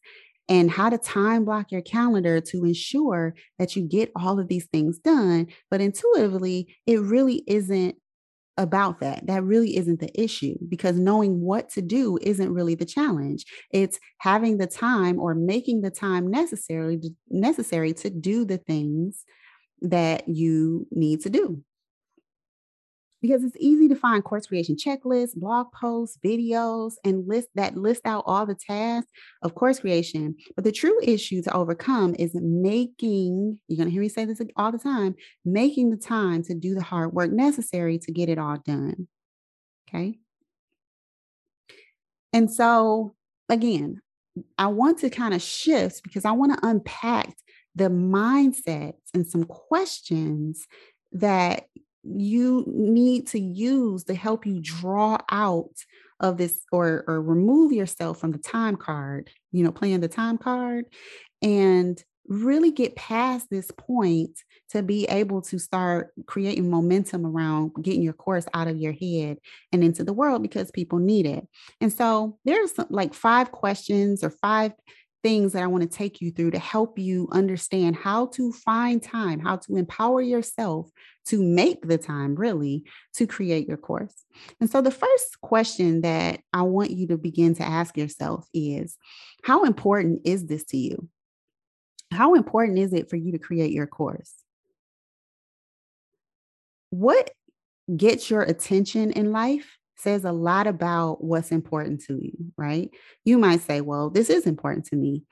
and 0.49 0.69
how 0.69 0.89
to 0.89 0.97
time 0.97 1.45
block 1.45 1.71
your 1.71 1.81
calendar 1.81 2.39
to 2.39 2.65
ensure 2.65 3.33
that 3.57 3.75
you 3.75 3.83
get 3.83 4.11
all 4.15 4.39
of 4.39 4.47
these 4.47 4.67
things 4.67 4.99
done. 4.99 5.47
But 5.71 5.81
intuitively, 5.81 6.75
it 6.85 7.01
really 7.01 7.43
isn't 7.47 7.95
about 8.57 8.99
that. 8.99 9.25
That 9.27 9.43
really 9.43 9.77
isn't 9.77 9.99
the 9.99 10.21
issue 10.21 10.55
because 10.67 10.97
knowing 10.97 11.41
what 11.41 11.69
to 11.69 11.81
do 11.81 12.17
isn't 12.21 12.53
really 12.53 12.75
the 12.75 12.85
challenge. 12.85 13.45
It's 13.71 13.99
having 14.19 14.57
the 14.57 14.67
time 14.67 15.19
or 15.19 15.35
making 15.35 15.81
the 15.81 15.91
time 15.91 16.29
necessarily 16.29 17.01
necessary 17.29 17.93
to 17.93 18.09
do 18.09 18.45
the 18.45 18.57
things 18.57 19.23
that 19.81 20.27
you 20.27 20.87
need 20.91 21.21
to 21.21 21.29
do 21.29 21.63
because 23.21 23.43
it's 23.43 23.55
easy 23.59 23.87
to 23.87 23.95
find 23.95 24.23
course 24.23 24.47
creation 24.47 24.75
checklists, 24.75 25.35
blog 25.35 25.67
posts, 25.71 26.17
videos, 26.23 26.93
and 27.03 27.27
list 27.27 27.49
that 27.55 27.75
list 27.75 28.01
out 28.05 28.23
all 28.27 28.45
the 28.45 28.55
tasks 28.55 29.11
of 29.41 29.55
course 29.55 29.79
creation. 29.79 30.35
But 30.55 30.63
the 30.63 30.71
true 30.71 30.97
issue 31.01 31.41
to 31.43 31.53
overcome 31.53 32.15
is 32.19 32.35
making, 32.35 33.59
you're 33.67 33.77
going 33.77 33.87
to 33.87 33.91
hear 33.91 34.01
me 34.01 34.09
say 34.09 34.25
this 34.25 34.41
all 34.55 34.71
the 34.71 34.77
time, 34.77 35.15
making 35.45 35.89
the 35.89 35.97
time 35.97 36.43
to 36.43 36.53
do 36.53 36.75
the 36.75 36.83
hard 36.83 37.13
work 37.13 37.31
necessary 37.31 37.97
to 37.99 38.11
get 38.11 38.29
it 38.29 38.37
all 38.37 38.57
done. 38.65 39.07
Okay. 39.89 40.19
And 42.33 42.51
so, 42.51 43.15
again, 43.49 44.01
I 44.57 44.67
want 44.67 44.99
to 44.99 45.09
kind 45.09 45.33
of 45.33 45.41
shift 45.41 46.03
because 46.03 46.25
I 46.25 46.31
want 46.31 46.53
to 46.53 46.67
unpack 46.67 47.35
the 47.75 47.89
mindsets 47.89 49.01
and 49.13 49.25
some 49.25 49.43
questions 49.43 50.67
that 51.13 51.67
you 52.15 52.63
need 52.67 53.27
to 53.27 53.39
use 53.39 54.03
to 54.05 54.15
help 54.15 54.45
you 54.45 54.59
draw 54.61 55.17
out 55.29 55.73
of 56.19 56.37
this 56.37 56.61
or 56.71 57.03
or 57.07 57.21
remove 57.21 57.71
yourself 57.71 58.19
from 58.19 58.31
the 58.31 58.37
time 58.39 58.75
card 58.75 59.29
you 59.51 59.63
know 59.63 59.71
playing 59.71 59.99
the 59.99 60.07
time 60.07 60.37
card 60.37 60.85
and 61.41 62.03
really 62.27 62.71
get 62.71 62.95
past 62.95 63.47
this 63.49 63.71
point 63.71 64.31
to 64.69 64.83
be 64.83 65.05
able 65.05 65.41
to 65.41 65.57
start 65.57 66.11
creating 66.25 66.69
momentum 66.69 67.25
around 67.25 67.71
getting 67.81 68.01
your 68.01 68.13
course 68.13 68.45
out 68.53 68.67
of 68.67 68.77
your 68.77 68.91
head 68.91 69.37
and 69.71 69.83
into 69.83 70.03
the 70.03 70.13
world 70.13 70.41
because 70.41 70.69
people 70.71 70.99
need 70.99 71.25
it. 71.25 71.47
And 71.79 71.91
so 71.91 72.37
there's 72.43 72.73
like 72.89 73.13
five 73.13 73.51
questions 73.51 74.23
or 74.23 74.29
five 74.29 74.73
things 75.27 75.51
that 75.51 75.61
I 75.61 75.67
want 75.67 75.83
to 75.83 75.89
take 75.89 76.21
you 76.21 76.31
through 76.31 76.51
to 76.51 76.57
help 76.59 76.97
you 76.97 77.27
understand 77.33 77.97
how 77.97 78.27
to 78.27 78.53
find 78.53 79.03
time, 79.03 79.41
how 79.41 79.57
to 79.57 79.75
empower 79.75 80.21
yourself 80.21 80.89
to 81.25 81.43
make 81.43 81.85
the 81.85 81.97
time 81.97 82.33
really 82.33 82.85
to 83.15 83.27
create 83.27 83.67
your 83.67 83.75
course. 83.75 84.23
And 84.61 84.69
so, 84.69 84.81
the 84.81 84.89
first 84.89 85.41
question 85.41 85.99
that 85.99 86.39
I 86.53 86.61
want 86.61 86.91
you 86.91 87.07
to 87.07 87.17
begin 87.17 87.55
to 87.55 87.63
ask 87.63 87.97
yourself 87.97 88.47
is 88.53 88.95
How 89.43 89.65
important 89.65 90.21
is 90.23 90.45
this 90.45 90.63
to 90.67 90.77
you? 90.77 91.09
How 92.09 92.35
important 92.35 92.79
is 92.79 92.93
it 92.93 93.09
for 93.09 93.17
you 93.17 93.33
to 93.33 93.37
create 93.37 93.71
your 93.71 93.87
course? 93.87 94.33
What 96.89 97.31
gets 97.93 98.29
your 98.29 98.43
attention 98.43 99.11
in 99.11 99.33
life 99.33 99.77
says 99.97 100.25
a 100.25 100.31
lot 100.31 100.67
about 100.67 101.23
what's 101.23 101.51
important 101.51 102.03
to 102.05 102.19
you, 102.21 102.33
right? 102.57 102.89
You 103.25 103.37
might 103.37 103.61
say, 103.61 103.81
well, 103.81 104.09
this 104.09 104.29
is 104.29 104.45
important 104.45 104.85
to 104.87 104.95
me. 104.95 105.23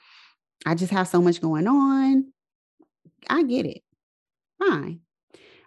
I 0.65 0.75
just 0.75 0.91
have 0.91 1.07
so 1.07 1.21
much 1.21 1.41
going 1.41 1.67
on. 1.67 2.31
I 3.29 3.43
get 3.43 3.65
it. 3.65 3.81
Fine. 4.59 5.01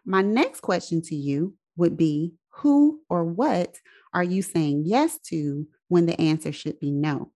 My 0.05 0.23
next 0.23 0.61
question 0.61 1.02
to 1.02 1.14
you 1.14 1.55
would 1.76 1.97
be 1.97 2.35
who 2.50 3.00
or 3.09 3.25
what 3.25 3.76
are 4.12 4.25
you 4.25 4.43
saying 4.43 4.83
yes 4.87 5.19
to 5.26 5.67
when 5.88 6.07
the 6.07 6.21
answer 6.21 6.52
should 6.52 6.81
be 6.81 6.90
no? 6.90 7.31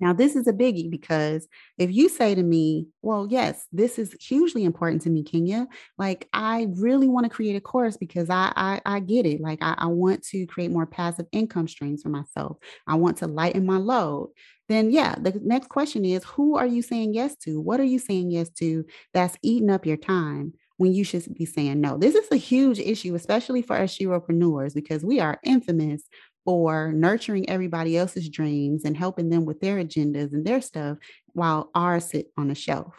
Now, 0.00 0.12
this 0.12 0.34
is 0.36 0.46
a 0.46 0.52
biggie 0.52 0.90
because 0.90 1.46
if 1.78 1.92
you 1.92 2.08
say 2.08 2.34
to 2.34 2.42
me, 2.42 2.88
Well, 3.02 3.26
yes, 3.30 3.66
this 3.72 3.98
is 3.98 4.16
hugely 4.20 4.64
important 4.64 5.02
to 5.02 5.10
me, 5.10 5.22
Kenya, 5.22 5.68
like 5.98 6.28
I 6.32 6.68
really 6.74 7.08
want 7.08 7.24
to 7.24 7.30
create 7.30 7.56
a 7.56 7.60
course 7.60 7.96
because 7.96 8.30
I 8.30 8.52
I, 8.56 8.80
I 8.84 9.00
get 9.00 9.26
it. 9.26 9.40
Like 9.40 9.58
I, 9.62 9.74
I 9.78 9.86
want 9.86 10.22
to 10.28 10.46
create 10.46 10.70
more 10.70 10.86
passive 10.86 11.26
income 11.32 11.68
streams 11.68 12.02
for 12.02 12.08
myself. 12.08 12.56
I 12.86 12.94
want 12.96 13.18
to 13.18 13.26
lighten 13.26 13.66
my 13.66 13.76
load. 13.76 14.30
Then 14.68 14.90
yeah, 14.90 15.16
the 15.16 15.38
next 15.42 15.68
question 15.68 16.04
is 16.04 16.24
who 16.24 16.56
are 16.56 16.66
you 16.66 16.82
saying 16.82 17.14
yes 17.14 17.36
to? 17.44 17.60
What 17.60 17.80
are 17.80 17.84
you 17.84 17.98
saying 17.98 18.30
yes 18.30 18.50
to 18.60 18.84
that's 19.12 19.36
eating 19.42 19.70
up 19.70 19.86
your 19.86 19.96
time? 19.96 20.54
when 20.80 20.94
you 20.94 21.04
should 21.04 21.34
be 21.34 21.44
saying 21.44 21.78
no. 21.78 21.98
This 21.98 22.14
is 22.14 22.26
a 22.32 22.36
huge 22.36 22.78
issue, 22.78 23.14
especially 23.14 23.60
for 23.60 23.76
us 23.76 23.94
Sheropreneurs, 23.98 24.74
because 24.74 25.04
we 25.04 25.20
are 25.20 25.38
infamous 25.44 26.04
for 26.50 26.90
nurturing 26.90 27.48
everybody 27.48 27.96
else's 27.96 28.28
dreams 28.28 28.84
and 28.84 28.96
helping 28.96 29.30
them 29.30 29.44
with 29.44 29.60
their 29.60 29.76
agendas 29.76 30.32
and 30.32 30.44
their 30.44 30.60
stuff 30.60 30.98
while 31.28 31.70
ours 31.76 32.06
sit 32.06 32.26
on 32.36 32.48
the 32.48 32.56
shelf. 32.56 32.92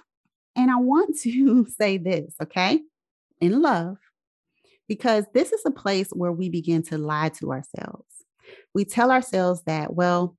And 0.56 0.72
I 0.72 0.78
want 0.78 1.20
to 1.24 1.66
say 1.78 1.98
this, 1.98 2.34
okay, 2.42 2.80
in 3.42 3.62
love, 3.62 3.98
because 4.88 5.26
this 5.34 5.52
is 5.52 5.64
a 5.66 5.72
place 5.72 6.12
where 6.12 6.32
we 6.32 6.48
begin 6.48 6.82
to 6.84 6.98
lie 6.98 7.28
to 7.40 7.52
ourselves. 7.52 8.24
We 8.74 8.86
tell 8.86 9.12
ourselves 9.12 9.64
that, 9.66 9.96
well, 9.96 10.38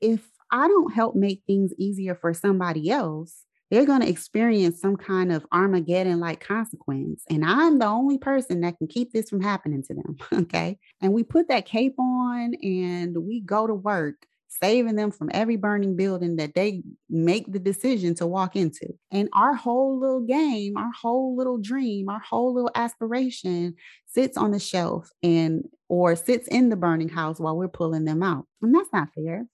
if 0.00 0.26
I 0.50 0.66
don't 0.66 0.94
help 0.94 1.14
make 1.14 1.42
things 1.46 1.74
easier 1.76 2.14
for 2.14 2.32
somebody 2.32 2.88
else, 2.88 3.44
they're 3.70 3.86
going 3.86 4.02
to 4.02 4.08
experience 4.08 4.80
some 4.80 4.96
kind 4.96 5.32
of 5.32 5.46
Armageddon 5.52 6.20
like 6.20 6.40
consequence. 6.40 7.22
And 7.30 7.44
I'm 7.44 7.78
the 7.78 7.86
only 7.86 8.18
person 8.18 8.60
that 8.60 8.78
can 8.78 8.86
keep 8.86 9.12
this 9.12 9.28
from 9.28 9.40
happening 9.40 9.82
to 9.84 9.94
them. 9.94 10.16
Okay. 10.44 10.78
And 11.00 11.12
we 11.12 11.22
put 11.22 11.48
that 11.48 11.66
cape 11.66 11.98
on 11.98 12.54
and 12.62 13.16
we 13.16 13.40
go 13.40 13.66
to 13.66 13.74
work 13.74 14.26
saving 14.62 14.94
them 14.94 15.10
from 15.10 15.30
every 15.32 15.56
burning 15.56 15.96
building 15.96 16.36
that 16.36 16.54
they 16.54 16.82
make 17.08 17.50
the 17.52 17.58
decision 17.58 18.14
to 18.14 18.26
walk 18.26 18.56
into. 18.56 18.86
And 19.10 19.28
our 19.32 19.54
whole 19.54 19.98
little 19.98 20.20
game, 20.20 20.76
our 20.76 20.92
whole 20.92 21.36
little 21.36 21.58
dream, 21.58 22.08
our 22.08 22.20
whole 22.20 22.54
little 22.54 22.70
aspiration 22.74 23.74
sits 24.06 24.36
on 24.36 24.52
the 24.52 24.60
shelf 24.60 25.10
and 25.22 25.64
or 25.88 26.16
sits 26.16 26.48
in 26.48 26.68
the 26.68 26.76
burning 26.76 27.08
house 27.08 27.40
while 27.40 27.56
we're 27.56 27.68
pulling 27.68 28.04
them 28.04 28.22
out. 28.22 28.46
And 28.62 28.74
that's 28.74 28.92
not 28.92 29.08
fair, 29.14 29.46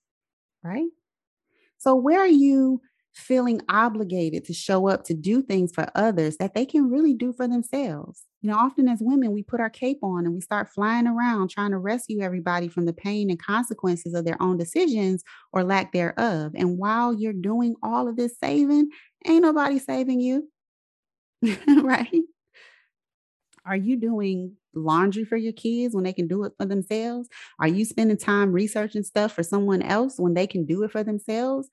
right? 0.62 0.88
So 1.78 1.94
where 1.94 2.20
are 2.20 2.26
you 2.26 2.80
feeling 3.12 3.60
obligated 3.68 4.44
to 4.44 4.52
show 4.52 4.88
up 4.88 5.04
to 5.04 5.14
do 5.14 5.42
things 5.42 5.72
for 5.72 5.86
others 5.94 6.36
that 6.36 6.54
they 6.54 6.64
can 6.64 6.88
really 6.88 7.12
do 7.12 7.32
for 7.32 7.48
themselves. 7.48 8.24
You 8.40 8.50
know, 8.50 8.56
often 8.56 8.88
as 8.88 9.00
women, 9.00 9.32
we 9.32 9.42
put 9.42 9.60
our 9.60 9.70
cape 9.70 9.98
on 10.02 10.24
and 10.24 10.34
we 10.34 10.40
start 10.40 10.68
flying 10.68 11.06
around 11.06 11.48
trying 11.50 11.72
to 11.72 11.78
rescue 11.78 12.20
everybody 12.20 12.68
from 12.68 12.86
the 12.86 12.92
pain 12.92 13.28
and 13.28 13.42
consequences 13.42 14.14
of 14.14 14.24
their 14.24 14.40
own 14.40 14.56
decisions 14.56 15.24
or 15.52 15.64
lack 15.64 15.92
thereof. 15.92 16.52
And 16.54 16.78
while 16.78 17.12
you're 17.12 17.32
doing 17.32 17.74
all 17.82 18.08
of 18.08 18.16
this 18.16 18.38
saving, 18.38 18.88
ain't 19.26 19.42
nobody 19.42 19.78
saving 19.78 20.20
you. 20.20 20.48
right? 21.82 22.22
Are 23.66 23.76
you 23.76 23.96
doing 23.96 24.56
laundry 24.74 25.24
for 25.24 25.36
your 25.36 25.52
kids 25.52 25.94
when 25.94 26.04
they 26.04 26.12
can 26.12 26.28
do 26.28 26.44
it 26.44 26.52
for 26.58 26.64
themselves? 26.64 27.28
Are 27.58 27.68
you 27.68 27.84
spending 27.84 28.16
time 28.16 28.52
researching 28.52 29.02
stuff 29.02 29.32
for 29.32 29.42
someone 29.42 29.82
else 29.82 30.18
when 30.18 30.34
they 30.34 30.46
can 30.46 30.64
do 30.64 30.82
it 30.82 30.92
for 30.92 31.02
themselves? 31.02 31.68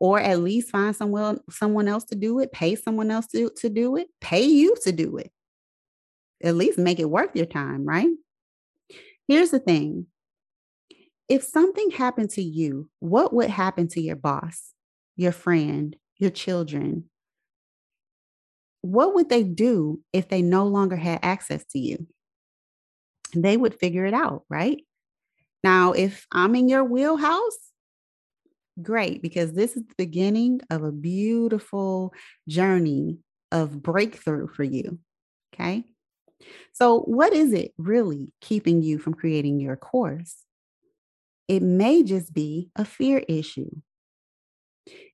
Or 0.00 0.18
at 0.18 0.40
least 0.40 0.70
find 0.70 0.96
someone 0.96 1.40
someone 1.50 1.86
else 1.86 2.04
to 2.04 2.16
do 2.16 2.40
it, 2.40 2.50
pay 2.50 2.74
someone 2.74 3.10
else 3.10 3.26
to, 3.28 3.50
to 3.58 3.68
do 3.68 3.96
it, 3.96 4.08
pay 4.20 4.42
you 4.42 4.74
to 4.82 4.90
do 4.90 5.18
it. 5.18 5.30
At 6.42 6.56
least 6.56 6.78
make 6.78 6.98
it 6.98 7.10
worth 7.10 7.36
your 7.36 7.46
time, 7.46 7.84
right? 7.84 8.08
Here's 9.28 9.50
the 9.50 9.60
thing. 9.60 10.06
If 11.28 11.44
something 11.44 11.90
happened 11.90 12.30
to 12.30 12.42
you, 12.42 12.88
what 12.98 13.32
would 13.32 13.50
happen 13.50 13.86
to 13.88 14.00
your 14.00 14.16
boss, 14.16 14.72
your 15.16 15.32
friend, 15.32 15.94
your 16.16 16.30
children? 16.30 17.04
What 18.80 19.14
would 19.14 19.28
they 19.28 19.44
do 19.44 20.00
if 20.12 20.28
they 20.28 20.40
no 20.40 20.64
longer 20.64 20.96
had 20.96 21.20
access 21.22 21.64
to 21.66 21.78
you? 21.78 22.06
They 23.36 23.56
would 23.56 23.78
figure 23.78 24.06
it 24.06 24.14
out, 24.14 24.44
right? 24.48 24.82
Now, 25.62 25.92
if 25.92 26.26
I'm 26.32 26.54
in 26.54 26.68
your 26.68 26.82
wheelhouse, 26.82 27.69
great 28.82 29.22
because 29.22 29.52
this 29.52 29.76
is 29.76 29.82
the 29.82 29.94
beginning 29.96 30.60
of 30.70 30.82
a 30.82 30.92
beautiful 30.92 32.12
journey 32.48 33.18
of 33.52 33.82
breakthrough 33.82 34.48
for 34.48 34.64
you. 34.64 34.98
Okay. 35.54 35.84
So, 36.72 37.00
what 37.00 37.32
is 37.32 37.52
it 37.52 37.72
really 37.78 38.32
keeping 38.40 38.82
you 38.82 38.98
from 38.98 39.14
creating 39.14 39.60
your 39.60 39.76
course? 39.76 40.44
It 41.48 41.62
may 41.62 42.02
just 42.02 42.32
be 42.32 42.70
a 42.76 42.84
fear 42.84 43.24
issue. 43.28 43.70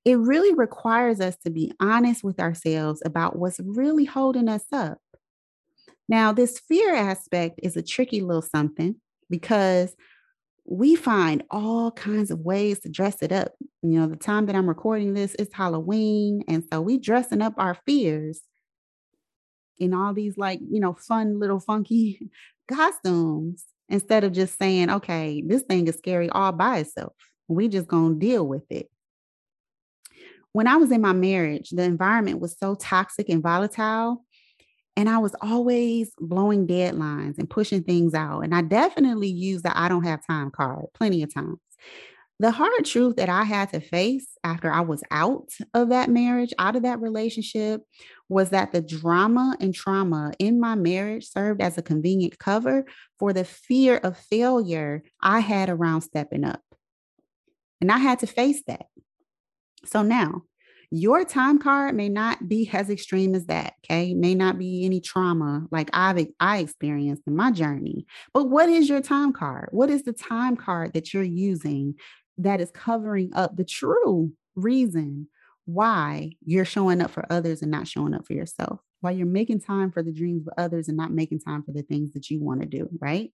It 0.05 0.19
really 0.19 0.55
requires 0.55 1.21
us 1.21 1.37
to 1.39 1.51
be 1.51 1.73
honest 1.81 2.23
with 2.23 2.39
ourselves 2.39 3.03
about 3.05 3.39
what's 3.39 3.61
really 3.65 4.05
holding 4.05 4.49
us 4.49 4.65
up. 4.73 4.99
Now, 6.09 6.33
this 6.33 6.61
fear 6.61 6.95
aspect 6.95 7.59
is 7.63 7.77
a 7.77 7.83
tricky 7.83 8.21
little 8.21 8.43
something 8.43 8.97
because 9.29 9.97
we 10.69 10.97
find 10.97 11.45
all 11.51 11.93
kinds 11.93 12.31
of 12.31 12.41
ways 12.41 12.81
to 12.81 12.89
dress 12.89 13.23
it 13.23 13.31
up. 13.31 13.53
You 13.83 14.01
know, 14.01 14.07
the 14.07 14.17
time 14.17 14.47
that 14.47 14.57
I'm 14.57 14.69
recording 14.69 15.15
this 15.15 15.35
is 15.37 15.49
Halloween. 15.53 16.43
And 16.49 16.65
so 16.73 16.81
we 16.81 16.99
dressing 16.99 17.41
up 17.41 17.55
our 17.57 17.77
fears 17.87 18.41
in 19.79 19.95
all 19.95 20.13
these 20.13 20.37
like, 20.37 20.61
you 20.69 20.81
know, 20.81 20.95
fun 20.95 21.39
little 21.39 21.61
funky 21.61 22.31
costumes 22.69 23.65
instead 23.89 24.25
of 24.25 24.33
just 24.33 24.59
saying, 24.59 24.91
okay, 24.91 25.43
this 25.47 25.63
thing 25.63 25.87
is 25.87 25.97
scary 25.97 26.29
all 26.31 26.53
by 26.53 26.79
itself. 26.79 27.13
We 27.47 27.69
just 27.69 27.87
gonna 27.87 28.17
deal 28.17 28.47
with 28.47 28.65
it. 28.71 28.91
When 30.51 30.67
I 30.67 30.77
was 30.77 30.91
in 30.91 31.01
my 31.01 31.13
marriage, 31.13 31.71
the 31.71 31.85
environment 31.85 32.41
was 32.41 32.59
so 32.59 32.75
toxic 32.75 33.29
and 33.29 33.43
volatile 33.43 34.25
and 34.97 35.09
I 35.09 35.19
was 35.19 35.35
always 35.43 36.11
blowing 36.19 36.67
deadlines 36.67 37.39
and 37.39 37.49
pushing 37.49 37.83
things 37.83 38.15
out. 38.15 38.41
And 38.41 38.55
I 38.55 38.63
definitely 38.63 39.29
used 39.29 39.65
the 39.65 39.79
I 39.79 39.89
don't 39.89 40.05
have 40.05 40.27
time 40.27 40.51
card 40.51 40.87
plenty 40.95 41.23
of 41.23 41.33
times. 41.33 41.59
The 42.39 42.51
hard 42.51 42.85
truth 42.85 43.17
that 43.17 43.31
I 43.31 43.45
had 43.45 43.73
to 43.73 43.81
face 43.81 44.37
after 44.45 44.71
I 44.71 44.81
was 44.81 45.03
out 45.11 45.49
of 45.73 45.89
that 45.89 46.11
marriage, 46.11 46.53
out 46.59 46.77
of 46.77 46.83
that 46.83 47.01
relationship, 47.01 47.83
was 48.29 48.51
that 48.51 48.73
the 48.73 48.83
drama 48.83 49.57
and 49.59 49.75
trauma 49.75 50.33
in 50.39 50.61
my 50.61 50.75
marriage 50.75 51.27
served 51.31 51.63
as 51.63 51.79
a 51.79 51.83
convenient 51.83 52.39
cover 52.39 52.85
for 53.19 53.33
the 53.33 53.45
fear 53.45 53.97
of 53.99 54.19
failure 54.19 55.03
I 55.23 55.41
had 55.41 55.71
around 55.71 56.03
stepping 56.03 56.45
up. 56.45 56.61
And 57.81 57.91
I 57.91 57.99
had 57.99 58.19
to 58.19 58.27
face 58.27 58.63
that. 58.67 58.87
So 59.87 60.03
now, 60.03 60.43
your 60.91 61.25
time 61.25 61.59
card 61.59 61.95
may 61.95 62.09
not 62.09 62.49
be 62.49 62.69
as 62.73 62.91
extreme 62.91 63.35
as 63.35 63.47
that, 63.47 63.75
okay? 63.85 64.15
May 64.15 64.35
not 64.35 64.59
be 64.59 64.85
any 64.85 65.01
trauma 65.01 65.67
like 65.71 65.91
I've 65.93 66.27
I 66.41 66.59
experienced 66.59 67.23
in 67.27 67.37
my 67.37 67.51
journey. 67.51 68.07
But 68.33 68.45
what 68.45 68.69
is 68.69 68.89
your 68.89 69.01
time 69.01 69.33
card? 69.33 69.69
What 69.73 69.91
is 69.91 70.05
the 70.05 70.13
time 70.13 70.57
card 70.57 70.93
that 70.95 71.13
you're 71.13 71.23
using 71.23 71.95
that 72.39 72.61
is 72.61 72.71
covering 72.71 73.31
up 73.35 73.57
the 73.57 73.65
true 73.65 74.33
reason 74.55 75.29
why 75.65 76.33
you're 76.45 76.65
showing 76.65 77.01
up 77.01 77.11
for 77.11 77.25
others 77.31 77.63
and 77.63 77.71
not 77.71 77.89
showing 77.89 78.15
up 78.15 78.27
for 78.27 78.35
yourself? 78.35 78.81
Why 79.01 79.11
you're 79.13 79.27
making 79.27 79.61
time 79.61 79.91
for 79.91 80.03
the 80.03 80.13
dreams 80.13 80.47
of 80.47 80.55
others 80.57 80.89
and 80.89 80.97
not 80.97 81.13
making 81.13 81.41
time 81.41 81.63
for 81.63 81.73
the 81.73 81.83
things 81.83 82.13
that 82.13 82.31
you 82.31 82.41
want 82.41 82.63
to 82.63 82.67
do, 82.67 82.89
right? 83.01 83.33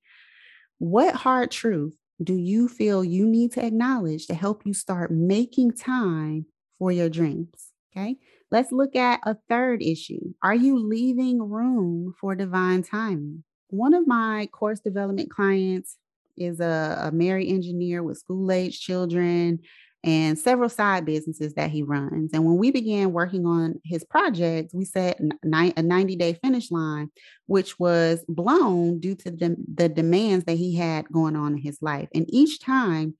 What 0.78 1.14
hard 1.14 1.50
truth 1.50 1.96
do 2.22 2.34
you 2.34 2.68
feel 2.68 3.04
you 3.04 3.26
need 3.26 3.52
to 3.52 3.64
acknowledge 3.64 4.26
to 4.26 4.34
help 4.34 4.62
you 4.64 4.74
start 4.74 5.10
making 5.10 5.72
time 5.72 6.46
for 6.78 6.92
your 6.92 7.08
dreams. 7.08 7.72
Okay. 7.94 8.16
Let's 8.50 8.72
look 8.72 8.96
at 8.96 9.20
a 9.24 9.36
third 9.48 9.82
issue. 9.82 10.34
Are 10.42 10.54
you 10.54 10.78
leaving 10.78 11.42
room 11.42 12.14
for 12.20 12.34
divine 12.34 12.82
timing? 12.82 13.44
One 13.68 13.94
of 13.94 14.06
my 14.06 14.48
course 14.52 14.80
development 14.80 15.30
clients 15.30 15.96
is 16.36 16.60
a, 16.60 16.98
a 17.04 17.12
married 17.12 17.50
engineer 17.50 18.02
with 18.02 18.18
school 18.18 18.50
age 18.50 18.80
children 18.80 19.60
and 20.04 20.38
several 20.38 20.68
side 20.68 21.04
businesses 21.04 21.54
that 21.54 21.70
he 21.70 21.82
runs. 21.82 22.32
And 22.32 22.44
when 22.44 22.56
we 22.56 22.70
began 22.70 23.12
working 23.12 23.46
on 23.46 23.80
his 23.84 24.04
project, 24.04 24.72
we 24.74 24.84
set 24.84 25.20
a 25.20 25.82
90 25.82 26.16
day 26.16 26.32
finish 26.34 26.70
line, 26.70 27.10
which 27.46 27.78
was 27.78 28.24
blown 28.28 28.98
due 28.98 29.14
to 29.16 29.30
the, 29.30 29.56
the 29.72 29.88
demands 29.88 30.44
that 30.46 30.56
he 30.56 30.74
had 30.74 31.06
going 31.12 31.36
on 31.36 31.52
in 31.52 31.58
his 31.58 31.80
life. 31.80 32.08
And 32.14 32.26
each 32.28 32.60
time 32.60 33.14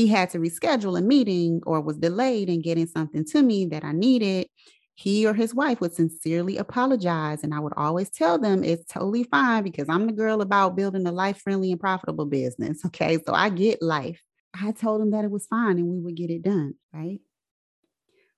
he 0.00 0.06
had 0.06 0.30
to 0.30 0.38
reschedule 0.38 0.98
a 0.98 1.02
meeting 1.02 1.60
or 1.66 1.82
was 1.82 1.98
delayed 1.98 2.48
in 2.48 2.62
getting 2.62 2.86
something 2.86 3.22
to 3.22 3.42
me 3.42 3.66
that 3.66 3.84
I 3.84 3.92
needed, 3.92 4.46
he 4.94 5.26
or 5.26 5.34
his 5.34 5.54
wife 5.54 5.82
would 5.82 5.92
sincerely 5.92 6.56
apologize. 6.56 7.42
And 7.42 7.52
I 7.52 7.60
would 7.60 7.74
always 7.76 8.08
tell 8.08 8.38
them 8.38 8.64
it's 8.64 8.90
totally 8.90 9.24
fine 9.24 9.62
because 9.62 9.90
I'm 9.90 10.06
the 10.06 10.14
girl 10.14 10.40
about 10.40 10.74
building 10.74 11.06
a 11.06 11.12
life 11.12 11.42
friendly 11.42 11.70
and 11.70 11.78
profitable 11.78 12.24
business. 12.24 12.80
Okay. 12.86 13.18
So 13.26 13.34
I 13.34 13.50
get 13.50 13.82
life. 13.82 14.22
I 14.54 14.72
told 14.72 15.02
him 15.02 15.10
that 15.10 15.24
it 15.24 15.30
was 15.30 15.46
fine 15.46 15.78
and 15.78 15.88
we 15.88 16.00
would 16.00 16.16
get 16.16 16.30
it 16.30 16.42
done. 16.42 16.74
Right. 16.94 17.20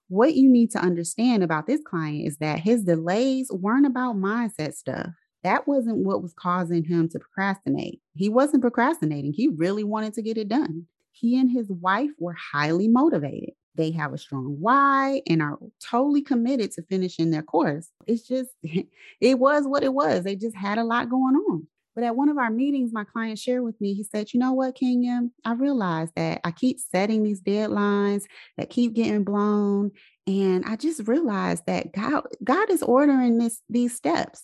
What 0.09 0.35
you 0.35 0.51
need 0.51 0.72
to 0.72 0.79
understand 0.81 1.44
about 1.44 1.68
this 1.68 1.81
client 1.85 2.27
is 2.27 2.38
that 2.38 2.59
his 2.59 2.83
delays 2.83 3.51
weren't 3.53 3.87
about 3.87 4.16
mindset 4.16 4.75
stuff. 4.75 5.11
That 5.44 5.68
wasn't 5.68 5.98
what 5.98 6.22
was 6.22 6.35
causing 6.37 6.85
him 6.85 7.09
to 7.11 7.20
procrastinate. 7.20 8.01
He 8.14 8.29
wasn't 8.29 8.62
procrastinating. 8.62 9.33
He 9.33 9.48
really 9.48 9.85
wanted 9.85 10.14
to 10.14 10.22
get 10.22 10.37
it 10.37 10.48
done 10.48 10.87
he 11.12 11.38
and 11.38 11.51
his 11.51 11.68
wife 11.68 12.11
were 12.18 12.35
highly 12.35 12.88
motivated. 12.88 13.55
They 13.75 13.90
have 13.92 14.12
a 14.12 14.18
strong 14.18 14.57
why 14.61 15.22
and 15.27 15.40
are 15.40 15.59
totally 15.83 16.22
committed 16.22 16.72
to 16.72 16.83
finishing 16.83 17.31
their 17.31 17.42
course. 17.42 17.88
It's 18.07 18.27
just, 18.27 18.51
it 19.20 19.38
was 19.38 19.66
what 19.66 19.85
it 19.85 19.94
was. 19.94 20.25
They 20.25 20.37
just 20.37 20.57
had 20.57 20.79
a 20.79 20.85
lot 20.85 21.09
going 21.09 21.37
on. 21.37 21.66
But 21.94 22.05
at 22.05 22.16
one 22.16 22.31
of 22.31 22.38
our 22.38 22.51
meetings, 22.51 22.92
my 22.92 23.05
client 23.05 23.38
shared 23.38 23.64
with 23.64 23.79
me, 23.81 23.92
he 23.92 24.03
said, 24.03 24.33
You 24.33 24.40
know 24.40 24.53
what, 24.53 24.75
Kenya? 24.75 25.29
I 25.44 25.53
realized 25.53 26.12
that 26.16 26.40
I 26.42 26.51
keep 26.51 26.79
setting 26.81 27.22
these 27.22 27.42
deadlines 27.42 28.25
that 28.57 28.70
keep 28.70 28.94
getting 28.94 29.25
blown. 29.25 29.90
And 30.27 30.64
I 30.64 30.77
just 30.77 31.07
realized 31.07 31.66
that 31.66 31.92
God, 31.92 32.25
God 32.42 32.70
is 32.70 32.83
ordering 32.83 33.38
this, 33.38 33.61
these 33.68 33.94
steps. 33.94 34.42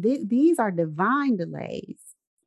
Th- 0.00 0.26
these 0.26 0.58
are 0.58 0.70
divine 0.70 1.36
delays. 1.36 1.98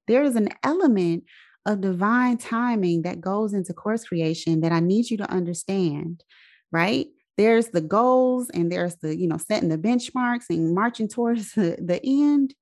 There 0.07 0.23
is 0.23 0.35
an 0.35 0.49
element 0.63 1.25
of 1.65 1.81
divine 1.81 2.37
timing 2.37 3.03
that 3.03 3.21
goes 3.21 3.53
into 3.53 3.73
course 3.73 4.05
creation 4.05 4.61
that 4.61 4.71
I 4.71 4.79
need 4.79 5.09
you 5.09 5.17
to 5.17 5.31
understand, 5.31 6.23
right? 6.71 7.07
There's 7.37 7.69
the 7.69 7.81
goals 7.81 8.49
and 8.49 8.71
there's 8.71 8.95
the, 8.97 9.15
you 9.15 9.27
know, 9.27 9.37
setting 9.37 9.69
the 9.69 9.77
benchmarks 9.77 10.45
and 10.49 10.73
marching 10.73 11.07
towards 11.07 11.51
the, 11.55 11.77
the 11.79 11.99
end. 12.03 12.55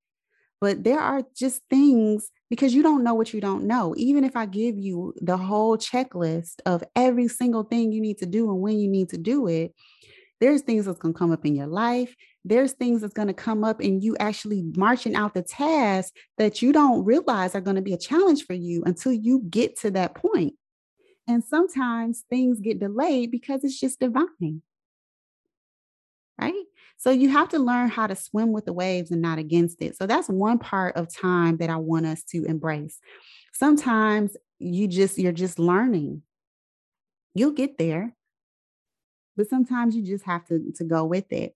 But 0.60 0.84
there 0.84 1.00
are 1.00 1.22
just 1.34 1.62
things 1.70 2.30
because 2.50 2.74
you 2.74 2.82
don't 2.82 3.02
know 3.02 3.14
what 3.14 3.32
you 3.32 3.40
don't 3.40 3.64
know. 3.64 3.94
Even 3.96 4.24
if 4.24 4.36
I 4.36 4.44
give 4.44 4.76
you 4.76 5.14
the 5.20 5.38
whole 5.38 5.78
checklist 5.78 6.56
of 6.66 6.84
every 6.94 7.28
single 7.28 7.62
thing 7.62 7.92
you 7.92 8.00
need 8.00 8.18
to 8.18 8.26
do 8.26 8.50
and 8.50 8.60
when 8.60 8.78
you 8.78 8.88
need 8.88 9.08
to 9.10 9.18
do 9.18 9.46
it, 9.46 9.74
there's 10.40 10.62
things 10.62 10.84
that's 10.84 10.98
going 10.98 11.14
to 11.14 11.18
come 11.18 11.32
up 11.32 11.46
in 11.46 11.54
your 11.54 11.66
life. 11.66 12.14
There's 12.44 12.72
things 12.72 13.02
that's 13.02 13.12
going 13.12 13.28
to 13.28 13.34
come 13.34 13.64
up 13.64 13.80
and 13.80 14.02
you 14.02 14.16
actually 14.18 14.62
marching 14.76 15.14
out 15.14 15.34
the 15.34 15.42
tasks 15.42 16.12
that 16.38 16.62
you 16.62 16.72
don't 16.72 17.04
realize 17.04 17.54
are 17.54 17.60
going 17.60 17.76
to 17.76 17.82
be 17.82 17.92
a 17.92 17.98
challenge 17.98 18.46
for 18.46 18.54
you 18.54 18.82
until 18.86 19.12
you 19.12 19.42
get 19.50 19.78
to 19.80 19.90
that 19.92 20.14
point. 20.14 20.54
And 21.28 21.44
sometimes 21.44 22.24
things 22.30 22.60
get 22.60 22.80
delayed 22.80 23.30
because 23.30 23.62
it's 23.62 23.78
just 23.78 24.00
divine. 24.00 24.62
Right? 26.40 26.64
So 26.96 27.10
you 27.10 27.28
have 27.28 27.50
to 27.50 27.58
learn 27.58 27.88
how 27.88 28.06
to 28.06 28.16
swim 28.16 28.52
with 28.52 28.64
the 28.64 28.72
waves 28.72 29.10
and 29.10 29.20
not 29.20 29.38
against 29.38 29.82
it. 29.82 29.96
So 29.96 30.06
that's 30.06 30.28
one 30.28 30.58
part 30.58 30.96
of 30.96 31.14
time 31.14 31.58
that 31.58 31.70
I 31.70 31.76
want 31.76 32.06
us 32.06 32.22
to 32.30 32.44
embrace. 32.44 32.98
Sometimes 33.52 34.36
you 34.58 34.88
just 34.88 35.18
you're 35.18 35.32
just 35.32 35.58
learning. 35.58 36.22
You'll 37.34 37.52
get 37.52 37.78
there 37.78 38.14
but 39.40 39.48
sometimes 39.48 39.96
you 39.96 40.02
just 40.02 40.26
have 40.26 40.44
to, 40.48 40.60
to 40.76 40.84
go 40.84 41.06
with 41.06 41.32
it. 41.32 41.54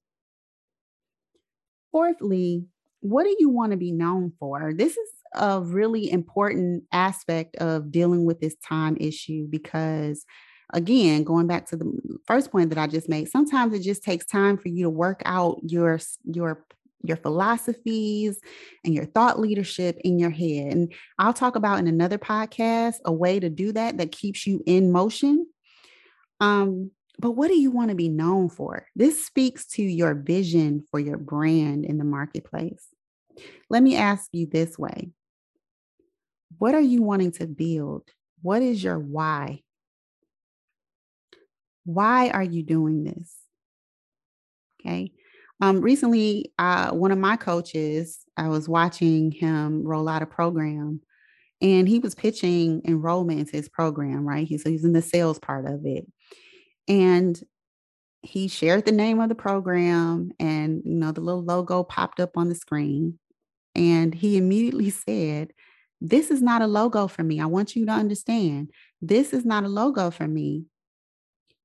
Fourthly, 1.95 2.67
what 3.03 3.23
do 3.23 3.37
you 3.39 3.49
want 3.49 3.71
to 3.71 3.77
be 3.77 3.93
known 3.93 4.33
for? 4.41 4.73
This 4.77 4.97
is 4.97 5.11
a 5.33 5.61
really 5.61 6.11
important 6.11 6.83
aspect 6.91 7.55
of 7.59 7.93
dealing 7.93 8.25
with 8.25 8.41
this 8.41 8.57
time 8.57 8.97
issue 8.99 9.47
because 9.49 10.25
again 10.73 11.23
going 11.23 11.47
back 11.47 11.67
to 11.67 11.77
the 11.77 11.93
first 12.27 12.51
point 12.51 12.71
that 12.71 12.79
i 12.79 12.87
just 12.87 13.09
made 13.09 13.29
sometimes 13.29 13.75
it 13.75 13.83
just 13.83 14.03
takes 14.03 14.25
time 14.25 14.57
for 14.57 14.69
you 14.69 14.85
to 14.85 14.91
work 14.91 15.21
out 15.27 15.59
your 15.63 16.01
your 16.25 16.65
your 17.03 17.19
philosophies 17.19 18.41
and 18.83 18.95
your 18.95 19.05
thought 19.05 19.39
leadership 19.39 19.99
in 20.05 20.19
your 20.19 20.31
head 20.31 20.73
and 20.73 20.93
i'll 21.19 21.35
talk 21.35 21.55
about 21.55 21.79
in 21.79 21.87
another 21.87 22.17
podcast 22.17 22.95
a 23.05 23.13
way 23.13 23.39
to 23.39 23.51
do 23.51 23.73
that 23.73 23.99
that 23.99 24.11
keeps 24.11 24.47
you 24.47 24.63
in 24.67 24.91
motion 24.91 25.47
um 26.41 26.91
but 27.25 27.37
what 27.37 27.49
do 27.49 27.59
you 27.59 27.71
want 27.71 27.89
to 27.89 27.95
be 27.95 28.11
known 28.11 28.51
for? 28.51 28.87
This 28.95 29.25
speaks 29.25 29.65
to 29.69 29.83
your 29.83 30.13
vision 30.13 30.85
for 30.91 31.01
your 31.01 31.17
brand 31.17 31.87
in 31.87 31.97
the 31.97 32.05
marketplace. 32.05 32.87
Let 33.71 33.83
me 33.83 33.97
ask 33.97 34.29
you 34.33 34.45
this 34.45 34.79
way 34.79 35.09
What 36.59 36.75
are 36.75 36.83
you 36.83 37.03
wanting 37.03 37.33
to 37.33 37.47
build? 37.47 38.03
What 38.43 38.61
is 38.61 38.85
your 38.85 38.99
why? 38.99 39.63
Why 41.87 42.29
are 42.29 42.43
you 42.43 42.63
doing 42.63 43.05
this? 43.05 43.35
Okay. 44.83 45.13
Um, 45.63 45.81
recently, 45.81 46.53
uh, 46.59 46.91
one 46.91 47.11
of 47.11 47.17
my 47.17 47.39
coaches, 47.39 48.19
I 48.37 48.49
was 48.49 48.69
watching 48.69 49.31
him 49.31 49.83
roll 49.83 50.11
out 50.11 50.21
a 50.21 50.27
program 50.27 51.01
and 51.63 51.89
he 51.89 52.01
was 52.01 52.15
pitching 52.15 52.83
enrollment 52.85 53.41
into 53.41 53.57
his 53.57 53.71
program, 53.71 54.29
right? 54.29 54.47
He, 54.47 54.59
so 54.59 54.69
he's 54.69 54.85
in 54.85 54.93
the 54.93 55.01
sales 55.01 55.39
part 55.39 55.65
of 55.65 55.87
it. 55.87 56.07
And 56.89 57.41
he 58.23 58.49
shared 58.49 58.87
the 58.87 58.93
name 58.93 59.21
of 59.21 59.29
the 59.29 59.35
program 59.35 60.31
and 60.41 60.83
you 60.85 60.95
know 60.95 61.13
the 61.13 61.21
little 61.21 61.45
logo 61.45 61.85
popped 61.85 62.21
up 62.21 62.37
on 62.37 62.49
the 62.49 62.55
screen 62.55 63.19
and 63.75 64.15
he 64.15 64.37
immediately 64.37 64.91
said 65.09 65.53
this 66.01 66.31
is 66.31 66.43
not 66.43 66.63
a 66.63 66.67
logo 66.67 67.07
for 67.07 67.23
me 67.23 67.41
i 67.41 67.47
want 67.47 67.77
you 67.77 67.85
to 67.87 67.93
understand 67.93 68.71
this 69.03 69.33
is 69.35 69.45
not 69.45 69.65
a 69.65 69.69
logo 69.69 70.11
for 70.11 70.27
me 70.27 70.65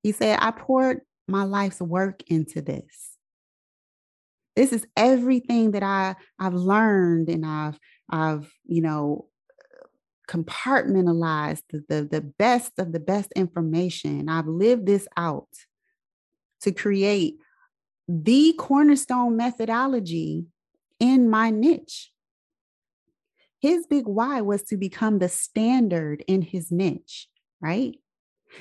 He 0.02 0.12
said, 0.12 0.38
I 0.40 0.50
poured 0.50 1.00
my 1.28 1.44
life's 1.44 1.80
work 1.80 2.22
into 2.28 2.62
this. 2.62 3.16
This 4.56 4.72
is 4.72 4.86
everything 4.96 5.72
that 5.72 5.82
I, 5.82 6.16
I've 6.38 6.54
learned 6.54 7.28
and 7.28 7.46
I've, 7.46 7.78
I've, 8.10 8.52
you 8.66 8.82
know, 8.82 9.29
compartmentalized 10.30 11.62
the, 11.70 11.84
the, 11.88 12.08
the 12.08 12.20
best 12.20 12.78
of 12.78 12.92
the 12.92 13.00
best 13.00 13.32
information. 13.34 14.28
I've 14.28 14.46
lived 14.46 14.86
this 14.86 15.08
out 15.16 15.48
to 16.62 16.70
create 16.70 17.38
the 18.06 18.54
cornerstone 18.56 19.36
methodology 19.36 20.46
in 21.00 21.28
my 21.28 21.50
niche. 21.50 22.12
His 23.60 23.86
big 23.86 24.06
why 24.06 24.40
was 24.40 24.62
to 24.64 24.76
become 24.76 25.18
the 25.18 25.28
standard 25.28 26.22
in 26.28 26.42
his 26.42 26.70
niche, 26.70 27.28
right? 27.60 27.96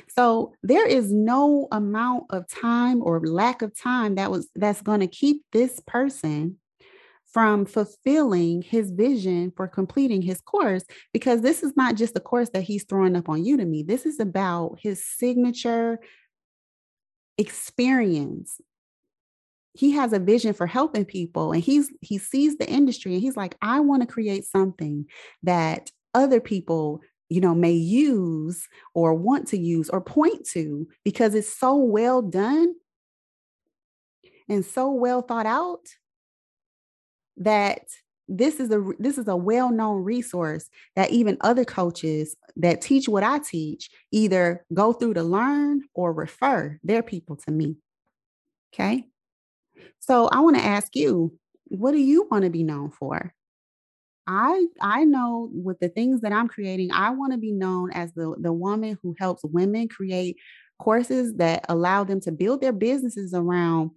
So 0.10 0.53
there 0.63 0.88
is 0.88 1.12
no 1.13 1.67
amount 1.71 2.25
of 2.32 2.47
time 2.47 3.01
or 3.03 3.25
lack 3.25 3.62
of 3.62 3.79
time 3.79 4.15
that 4.15 4.32
was 4.32 4.49
that's 4.55 4.82
going 4.82 4.99
to 5.01 5.08
keep 5.08 5.43
this 5.51 5.79
person 5.86 6.58
from 7.32 7.65
fulfilling 7.65 8.62
his 8.62 8.92
vision 8.92 9.52
for 9.56 9.68
completing 9.68 10.22
his 10.22 10.42
course 10.42 10.84
because 11.13 11.42
this 11.42 11.62
is 11.62 11.74
not 11.76 11.96
just 11.96 12.18
a 12.18 12.20
course 12.20 12.50
that 12.50 12.63
he's 12.63 12.84
throwing 12.86 13.15
up 13.15 13.30
on 13.30 13.44
Udemy. 13.44 13.86
This 13.86 14.06
is 14.06 14.20
about 14.20 14.80
his 14.82 15.06
signature 15.06 16.00
experience. 17.38 18.60
He 19.74 19.92
has 19.92 20.12
a 20.12 20.20
vision 20.20 20.54
for 20.54 20.65
helping 20.65 21.06
people 21.06 21.52
and 21.52 21.63
he's 21.63 21.92
he 22.02 22.18
sees 22.18 22.58
the 22.58 22.70
industry 22.70 23.13
and 23.13 23.22
he's 23.22 23.38
like 23.38 23.56
I 23.62 23.80
want 23.80 24.02
to 24.02 24.12
create 24.12 24.46
something 24.46 25.06
that 25.44 25.92
other 26.15 26.42
people 26.42 27.02
you 27.30 27.39
know 27.39 27.54
may 27.54 27.74
use 27.74 28.68
or 28.96 29.13
want 29.13 29.50
to 29.50 29.58
use 29.58 29.89
or 29.89 30.02
point 30.02 30.48
to 30.54 30.88
because 31.06 31.36
it's 31.36 31.56
so 31.56 31.76
well 31.76 32.24
done 32.24 32.74
and 34.50 34.65
so 34.65 34.92
well 34.92 35.22
thought 35.22 35.46
out 35.46 35.88
that 37.39 37.82
this 38.28 38.60
is 38.60 38.69
a 38.71 38.91
this 38.99 39.17
is 39.17 39.28
a 39.28 39.36
well-known 39.36 40.04
resource 40.04 40.69
that 40.95 41.10
even 41.10 41.38
other 41.41 41.65
coaches 41.65 42.36
that 42.56 42.80
teach 42.82 43.10
what 43.10 43.23
I 43.23 43.39
teach 43.39 43.89
either 44.12 44.65
go 44.73 44.93
through 44.93 45.15
to 45.15 45.23
learn 45.23 45.82
or 45.95 46.13
refer 46.13 46.80
their 46.84 47.02
people 47.02 47.36
to 47.38 47.52
me. 47.52 47.78
Okay? 48.73 49.06
So 49.99 50.28
I 50.28 50.41
want 50.41 50.58
to 50.58 50.63
ask 50.63 50.95
you, 50.95 51.34
what 51.65 51.91
do 51.91 51.97
you 51.97 52.28
want 52.30 52.43
to 52.43 52.49
be 52.52 52.63
known 52.63 52.91
for? 52.91 53.34
I 54.28 54.67
I 54.80 55.06
know 55.06 55.49
with 55.52 55.80
the 55.80 55.89
things 55.89 56.21
that 56.21 56.32
I'm 56.32 56.47
creating, 56.47 56.91
I 56.91 57.10
want 57.10 57.34
to 57.34 57.39
be 57.39 57.52
known 57.52 57.91
as 57.93 58.13
the 58.13 58.36
the 58.39 58.54
woman 58.54 58.97
who 59.02 59.15
helps 59.17 59.43
women 59.43 59.88
create 59.88 60.38
courses 60.78 61.36
that 61.38 61.65
allow 61.67 62.04
them 62.04 62.21
to 62.21 62.32
build 62.32 62.62
their 62.62 62.71
businesses 62.71 63.34
around 63.34 63.91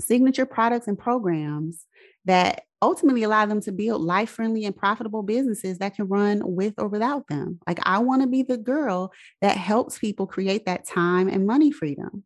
signature 0.00 0.46
products 0.46 0.88
and 0.88 0.98
programs 0.98 1.86
that 2.24 2.62
ultimately 2.82 3.22
allow 3.22 3.46
them 3.46 3.60
to 3.60 3.72
build 3.72 4.02
life 4.02 4.30
friendly 4.30 4.64
and 4.64 4.76
profitable 4.76 5.22
businesses 5.22 5.78
that 5.78 5.94
can 5.94 6.08
run 6.08 6.40
with 6.44 6.74
or 6.78 6.88
without 6.88 7.26
them. 7.28 7.58
Like, 7.66 7.78
I 7.82 7.98
want 7.98 8.22
to 8.22 8.28
be 8.28 8.42
the 8.42 8.56
girl 8.56 9.12
that 9.42 9.56
helps 9.56 9.98
people 9.98 10.26
create 10.26 10.66
that 10.66 10.86
time 10.86 11.28
and 11.28 11.46
money 11.46 11.70
freedom 11.70 12.24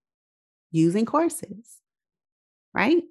using 0.73 1.07
courses, 1.07 1.79
right? 2.75 3.03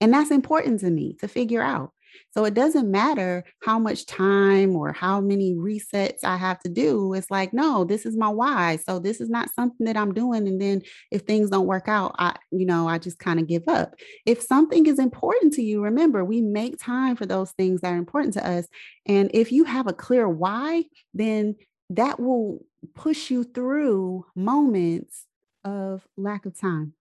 And 0.00 0.12
that's 0.12 0.30
important 0.30 0.80
to 0.80 0.90
me 0.90 1.16
to 1.20 1.28
figure 1.28 1.62
out. 1.62 1.92
So 2.30 2.44
it 2.44 2.54
doesn't 2.54 2.90
matter 2.90 3.44
how 3.62 3.78
much 3.78 4.06
time 4.06 4.74
or 4.76 4.92
how 4.92 5.20
many 5.20 5.54
resets 5.54 6.24
I 6.24 6.36
have 6.36 6.58
to 6.60 6.68
do. 6.68 7.14
It's 7.14 7.30
like, 7.30 7.52
no, 7.52 7.84
this 7.84 8.06
is 8.06 8.16
my 8.16 8.28
why. 8.28 8.76
So 8.76 8.98
this 8.98 9.20
is 9.20 9.28
not 9.28 9.50
something 9.54 9.86
that 9.86 9.96
I'm 9.96 10.12
doing. 10.12 10.48
And 10.48 10.60
then 10.60 10.82
if 11.10 11.22
things 11.22 11.50
don't 11.50 11.66
work 11.66 11.88
out, 11.88 12.14
I, 12.18 12.36
you 12.50 12.66
know, 12.66 12.88
I 12.88 12.98
just 12.98 13.18
kind 13.18 13.38
of 13.38 13.46
give 13.46 13.68
up. 13.68 13.94
If 14.26 14.42
something 14.42 14.86
is 14.86 14.98
important 14.98 15.52
to 15.54 15.62
you, 15.62 15.82
remember, 15.82 16.24
we 16.24 16.40
make 16.40 16.78
time 16.78 17.16
for 17.16 17.26
those 17.26 17.52
things 17.52 17.80
that 17.80 17.92
are 17.92 17.98
important 17.98 18.34
to 18.34 18.46
us. 18.46 18.66
And 19.06 19.30
if 19.32 19.52
you 19.52 19.64
have 19.64 19.86
a 19.86 19.92
clear 19.92 20.28
why, 20.28 20.84
then 21.12 21.56
that 21.90 22.18
will 22.18 22.64
push 22.94 23.30
you 23.30 23.44
through 23.44 24.26
moments 24.34 25.26
of 25.64 26.06
lack 26.16 26.46
of 26.46 26.58
time. 26.58 26.94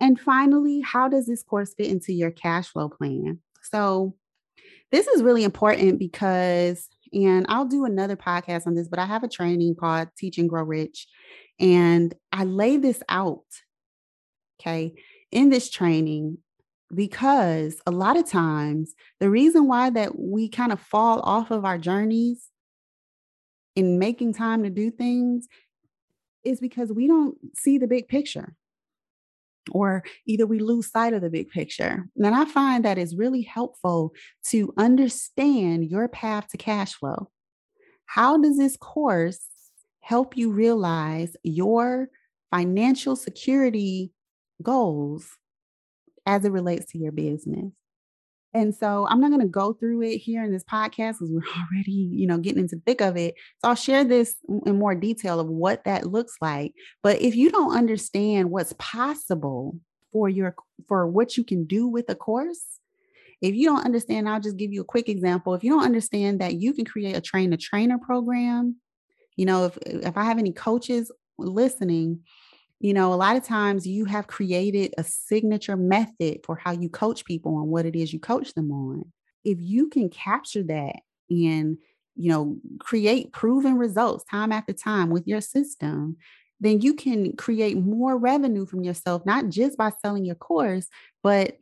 And 0.00 0.20
finally, 0.20 0.80
how 0.80 1.08
does 1.08 1.26
this 1.26 1.42
course 1.42 1.74
fit 1.74 1.86
into 1.86 2.12
your 2.12 2.30
cash 2.30 2.68
flow 2.68 2.88
plan? 2.88 3.40
So, 3.62 4.14
this 4.92 5.06
is 5.06 5.22
really 5.22 5.44
important 5.44 5.98
because, 5.98 6.88
and 7.12 7.46
I'll 7.48 7.66
do 7.66 7.84
another 7.84 8.16
podcast 8.16 8.66
on 8.66 8.74
this, 8.74 8.88
but 8.88 8.98
I 8.98 9.06
have 9.06 9.24
a 9.24 9.28
training 9.28 9.76
called 9.78 10.08
Teach 10.16 10.38
and 10.38 10.48
Grow 10.48 10.62
Rich, 10.62 11.06
and 11.58 12.14
I 12.32 12.44
lay 12.44 12.76
this 12.76 13.02
out, 13.08 13.44
okay, 14.60 14.94
in 15.32 15.50
this 15.50 15.70
training 15.70 16.38
because 16.94 17.80
a 17.86 17.90
lot 17.90 18.16
of 18.16 18.28
times 18.28 18.94
the 19.18 19.28
reason 19.28 19.66
why 19.66 19.90
that 19.90 20.18
we 20.18 20.48
kind 20.48 20.72
of 20.72 20.80
fall 20.80 21.20
off 21.20 21.50
of 21.50 21.64
our 21.64 21.78
journeys 21.78 22.48
in 23.74 23.98
making 23.98 24.32
time 24.32 24.62
to 24.62 24.70
do 24.70 24.90
things 24.90 25.48
is 26.44 26.60
because 26.60 26.92
we 26.92 27.08
don't 27.08 27.36
see 27.56 27.76
the 27.76 27.88
big 27.88 28.06
picture 28.06 28.54
or 29.72 30.04
either 30.26 30.46
we 30.46 30.58
lose 30.58 30.90
sight 30.90 31.12
of 31.12 31.22
the 31.22 31.30
big 31.30 31.50
picture. 31.50 32.06
And 32.16 32.34
I 32.34 32.44
find 32.44 32.84
that 32.84 32.98
it's 32.98 33.16
really 33.16 33.42
helpful 33.42 34.12
to 34.48 34.72
understand 34.78 35.90
your 35.90 36.08
path 36.08 36.48
to 36.48 36.56
cash 36.56 36.94
flow. 36.94 37.30
How 38.06 38.38
does 38.38 38.56
this 38.56 38.76
course 38.76 39.40
help 40.00 40.36
you 40.36 40.52
realize 40.52 41.36
your 41.42 42.08
financial 42.50 43.16
security 43.16 44.12
goals 44.62 45.28
as 46.24 46.44
it 46.44 46.52
relates 46.52 46.92
to 46.92 46.98
your 46.98 47.12
business? 47.12 47.72
And 48.56 48.74
so 48.74 49.06
I'm 49.10 49.20
not 49.20 49.28
going 49.28 49.42
to 49.42 49.46
go 49.46 49.74
through 49.74 50.00
it 50.02 50.16
here 50.16 50.42
in 50.42 50.50
this 50.50 50.64
podcast 50.64 51.18
because 51.18 51.30
we're 51.30 51.42
already, 51.74 51.92
you 51.92 52.26
know, 52.26 52.38
getting 52.38 52.60
into 52.60 52.76
the 52.76 52.82
thick 52.86 53.02
of 53.02 53.14
it. 53.16 53.34
So 53.60 53.68
I'll 53.68 53.74
share 53.74 54.02
this 54.02 54.34
in 54.64 54.78
more 54.78 54.94
detail 54.94 55.38
of 55.38 55.48
what 55.48 55.84
that 55.84 56.06
looks 56.06 56.36
like. 56.40 56.72
But 57.02 57.20
if 57.20 57.36
you 57.36 57.50
don't 57.50 57.76
understand 57.76 58.50
what's 58.50 58.72
possible 58.78 59.78
for 60.10 60.30
your 60.30 60.54
for 60.88 61.06
what 61.06 61.36
you 61.36 61.44
can 61.44 61.66
do 61.66 61.86
with 61.86 62.08
a 62.08 62.14
course, 62.14 62.64
if 63.42 63.54
you 63.54 63.66
don't 63.66 63.84
understand, 63.84 64.26
I'll 64.26 64.40
just 64.40 64.56
give 64.56 64.72
you 64.72 64.80
a 64.80 64.84
quick 64.84 65.10
example. 65.10 65.52
If 65.52 65.62
you 65.62 65.70
don't 65.70 65.84
understand 65.84 66.40
that 66.40 66.54
you 66.54 66.72
can 66.72 66.86
create 66.86 67.14
a 67.14 67.20
train 67.20 67.52
a 67.52 67.58
trainer 67.58 67.98
program, 67.98 68.76
you 69.36 69.44
know, 69.44 69.66
if 69.66 69.76
if 69.84 70.16
I 70.16 70.24
have 70.24 70.38
any 70.38 70.52
coaches 70.52 71.12
listening, 71.36 72.20
you 72.80 72.92
know, 72.92 73.12
a 73.12 73.16
lot 73.16 73.36
of 73.36 73.44
times 73.44 73.86
you 73.86 74.04
have 74.04 74.26
created 74.26 74.94
a 74.98 75.04
signature 75.04 75.76
method 75.76 76.40
for 76.44 76.56
how 76.56 76.72
you 76.72 76.88
coach 76.88 77.24
people 77.24 77.56
on 77.56 77.68
what 77.68 77.86
it 77.86 77.96
is 77.96 78.12
you 78.12 78.20
coach 78.20 78.52
them 78.54 78.70
on. 78.70 79.04
If 79.44 79.58
you 79.60 79.88
can 79.88 80.10
capture 80.10 80.62
that 80.64 80.96
and, 81.30 81.78
you 82.16 82.30
know, 82.30 82.56
create 82.78 83.32
proven 83.32 83.76
results 83.76 84.24
time 84.30 84.52
after 84.52 84.72
time 84.72 85.10
with 85.10 85.26
your 85.26 85.40
system, 85.40 86.16
then 86.60 86.80
you 86.80 86.94
can 86.94 87.36
create 87.36 87.76
more 87.76 88.16
revenue 88.16 88.66
from 88.66 88.82
yourself, 88.82 89.24
not 89.24 89.48
just 89.48 89.76
by 89.76 89.92
selling 90.02 90.24
your 90.24 90.34
course, 90.34 90.88
but 91.22 91.56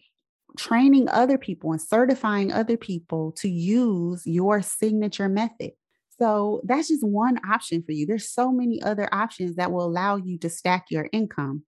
training 0.56 1.08
other 1.08 1.38
people 1.38 1.72
and 1.72 1.80
certifying 1.80 2.52
other 2.52 2.76
people 2.76 3.32
to 3.32 3.48
use 3.48 4.26
your 4.26 4.62
signature 4.62 5.28
method. 5.28 5.72
So 6.18 6.60
that's 6.64 6.88
just 6.88 7.04
one 7.04 7.38
option 7.48 7.82
for 7.82 7.92
you. 7.92 8.06
There's 8.06 8.30
so 8.30 8.52
many 8.52 8.82
other 8.82 9.08
options 9.12 9.56
that 9.56 9.72
will 9.72 9.84
allow 9.84 10.16
you 10.16 10.38
to 10.38 10.50
stack 10.50 10.86
your 10.90 11.08
income. 11.12 11.64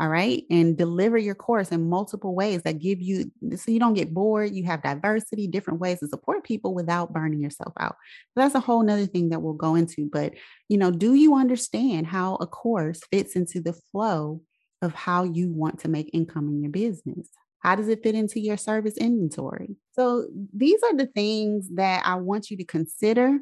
All 0.00 0.08
right. 0.08 0.44
And 0.48 0.76
deliver 0.76 1.18
your 1.18 1.34
course 1.34 1.72
in 1.72 1.88
multiple 1.88 2.34
ways 2.34 2.62
that 2.62 2.78
give 2.78 3.00
you 3.00 3.32
so 3.56 3.72
you 3.72 3.80
don't 3.80 3.94
get 3.94 4.14
bored. 4.14 4.54
You 4.54 4.64
have 4.64 4.82
diversity, 4.82 5.48
different 5.48 5.80
ways 5.80 5.98
to 5.98 6.06
support 6.06 6.44
people 6.44 6.72
without 6.72 7.12
burning 7.12 7.40
yourself 7.40 7.72
out. 7.80 7.96
So 8.34 8.42
that's 8.42 8.54
a 8.54 8.60
whole 8.60 8.82
nother 8.84 9.06
thing 9.06 9.30
that 9.30 9.42
we'll 9.42 9.54
go 9.54 9.74
into. 9.74 10.08
But, 10.10 10.34
you 10.68 10.78
know, 10.78 10.92
do 10.92 11.14
you 11.14 11.34
understand 11.34 12.06
how 12.06 12.36
a 12.36 12.46
course 12.46 13.00
fits 13.10 13.34
into 13.34 13.60
the 13.60 13.72
flow 13.90 14.40
of 14.82 14.94
how 14.94 15.24
you 15.24 15.52
want 15.52 15.80
to 15.80 15.88
make 15.88 16.10
income 16.12 16.46
in 16.46 16.62
your 16.62 16.70
business? 16.70 17.28
How 17.58 17.74
does 17.74 17.88
it 17.88 18.04
fit 18.04 18.14
into 18.14 18.38
your 18.38 18.56
service 18.56 18.96
inventory? 18.96 19.74
So, 19.94 20.28
these 20.54 20.80
are 20.84 20.96
the 20.96 21.06
things 21.06 21.68
that 21.74 22.06
I 22.06 22.14
want 22.14 22.50
you 22.50 22.56
to 22.58 22.64
consider 22.64 23.40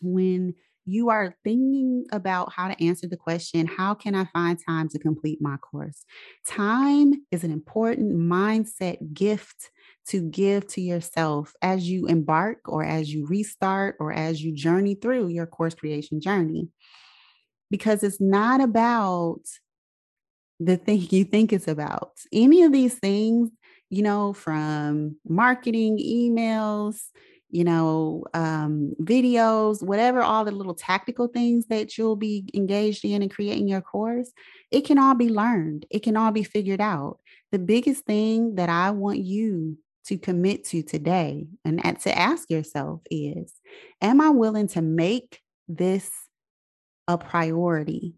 when 0.00 0.54
you 0.88 1.10
are 1.10 1.36
thinking 1.44 2.06
about 2.12 2.50
how 2.52 2.68
to 2.68 2.84
answer 2.84 3.06
the 3.06 3.16
question, 3.16 3.66
how 3.66 3.94
can 3.94 4.14
I 4.14 4.24
find 4.32 4.58
time 4.66 4.88
to 4.88 4.98
complete 4.98 5.38
my 5.40 5.58
course? 5.58 6.04
Time 6.46 7.12
is 7.30 7.44
an 7.44 7.50
important 7.50 8.16
mindset 8.16 9.12
gift 9.12 9.70
to 10.08 10.22
give 10.22 10.66
to 10.68 10.80
yourself 10.80 11.52
as 11.60 11.88
you 11.88 12.06
embark 12.06 12.60
or 12.66 12.82
as 12.82 13.12
you 13.12 13.26
restart 13.26 13.96
or 14.00 14.12
as 14.12 14.42
you 14.42 14.54
journey 14.54 14.94
through 14.94 15.28
your 15.28 15.46
course 15.46 15.74
creation 15.74 16.22
journey. 16.22 16.68
Because 17.70 18.02
it's 18.02 18.20
not 18.20 18.62
about 18.62 19.40
the 20.58 20.78
thing 20.78 21.06
you 21.10 21.24
think 21.24 21.52
it's 21.52 21.68
about. 21.68 22.12
Any 22.32 22.62
of 22.62 22.72
these 22.72 22.94
things, 22.94 23.50
you 23.90 24.02
know, 24.02 24.32
from 24.32 25.16
marketing, 25.26 25.98
emails, 25.98 27.02
you 27.50 27.64
know, 27.64 28.24
um, 28.34 28.94
videos, 29.00 29.82
whatever, 29.82 30.22
all 30.22 30.44
the 30.44 30.52
little 30.52 30.74
tactical 30.74 31.28
things 31.28 31.66
that 31.66 31.96
you'll 31.96 32.16
be 32.16 32.48
engaged 32.52 33.04
in 33.04 33.22
and 33.22 33.30
creating 33.30 33.68
your 33.68 33.80
course, 33.80 34.30
it 34.70 34.82
can 34.82 34.98
all 34.98 35.14
be 35.14 35.30
learned. 35.30 35.86
It 35.90 36.02
can 36.02 36.16
all 36.16 36.30
be 36.30 36.42
figured 36.42 36.80
out. 36.80 37.18
The 37.50 37.58
biggest 37.58 38.04
thing 38.04 38.56
that 38.56 38.68
I 38.68 38.90
want 38.90 39.18
you 39.18 39.78
to 40.06 40.18
commit 40.18 40.64
to 40.64 40.82
today 40.82 41.46
and 41.64 41.80
to 42.00 42.18
ask 42.18 42.50
yourself 42.50 43.00
is 43.10 43.54
Am 44.00 44.20
I 44.20 44.30
willing 44.30 44.68
to 44.68 44.82
make 44.82 45.40
this 45.68 46.10
a 47.06 47.16
priority? 47.16 48.14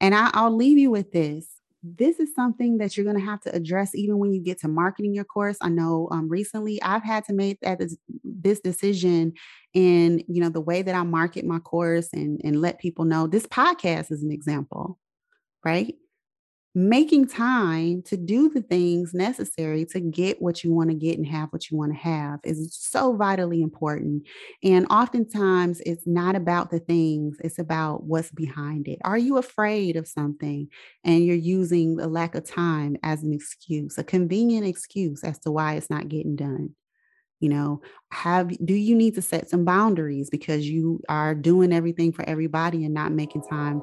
And 0.00 0.14
I, 0.14 0.30
will 0.42 0.56
leave 0.56 0.78
you 0.78 0.90
with 0.90 1.12
this 1.12 1.46
this 1.82 2.20
is 2.20 2.34
something 2.34 2.78
that 2.78 2.96
you're 2.96 3.04
going 3.04 3.18
to 3.18 3.24
have 3.24 3.40
to 3.40 3.54
address 3.54 3.94
even 3.94 4.18
when 4.18 4.32
you 4.32 4.40
get 4.40 4.60
to 4.60 4.68
marketing 4.68 5.14
your 5.14 5.24
course. 5.24 5.56
I 5.60 5.70
know 5.70 6.08
um, 6.10 6.28
recently 6.28 6.80
I've 6.82 7.02
had 7.02 7.24
to 7.26 7.32
make 7.32 7.60
that 7.60 7.78
this, 7.78 7.96
this 8.22 8.60
decision 8.60 9.32
in 9.72 10.22
you 10.28 10.40
know 10.42 10.48
the 10.48 10.60
way 10.60 10.82
that 10.82 10.94
I 10.94 11.02
market 11.04 11.44
my 11.44 11.58
course 11.58 12.08
and 12.12 12.40
and 12.44 12.60
let 12.60 12.80
people 12.80 13.04
know. 13.04 13.26
This 13.26 13.46
podcast 13.46 14.10
is 14.10 14.22
an 14.22 14.30
example, 14.30 14.98
right? 15.64 15.94
Making 16.74 17.26
time 17.26 18.00
to 18.02 18.16
do 18.16 18.48
the 18.48 18.62
things 18.62 19.12
necessary 19.12 19.84
to 19.84 19.98
get 19.98 20.40
what 20.40 20.62
you 20.62 20.72
want 20.72 20.88
to 20.88 20.94
get 20.94 21.18
and 21.18 21.26
have 21.26 21.48
what 21.50 21.68
you 21.68 21.76
want 21.76 21.92
to 21.92 21.98
have 21.98 22.38
is 22.44 22.72
so 22.72 23.16
vitally 23.16 23.60
important. 23.60 24.22
And 24.62 24.86
oftentimes 24.88 25.80
it's 25.84 26.06
not 26.06 26.36
about 26.36 26.70
the 26.70 26.78
things, 26.78 27.38
it's 27.42 27.58
about 27.58 28.04
what's 28.04 28.30
behind 28.30 28.86
it. 28.86 29.00
Are 29.04 29.18
you 29.18 29.36
afraid 29.38 29.96
of 29.96 30.06
something 30.06 30.68
and 31.02 31.24
you're 31.24 31.34
using 31.34 31.96
the 31.96 32.06
lack 32.06 32.36
of 32.36 32.44
time 32.44 32.96
as 33.02 33.24
an 33.24 33.32
excuse, 33.32 33.98
a 33.98 34.04
convenient 34.04 34.64
excuse 34.64 35.24
as 35.24 35.40
to 35.40 35.50
why 35.50 35.74
it's 35.74 35.90
not 35.90 36.08
getting 36.08 36.36
done? 36.36 36.74
you 37.40 37.48
know 37.48 37.80
have 38.10 38.50
do 38.66 38.74
you 38.74 38.94
need 38.94 39.14
to 39.14 39.22
set 39.22 39.48
some 39.48 39.64
boundaries 39.64 40.28
because 40.28 40.68
you 40.68 41.00
are 41.08 41.34
doing 41.34 41.72
everything 41.72 42.12
for 42.12 42.22
everybody 42.28 42.84
and 42.84 42.92
not 42.92 43.12
making 43.12 43.42
time 43.42 43.82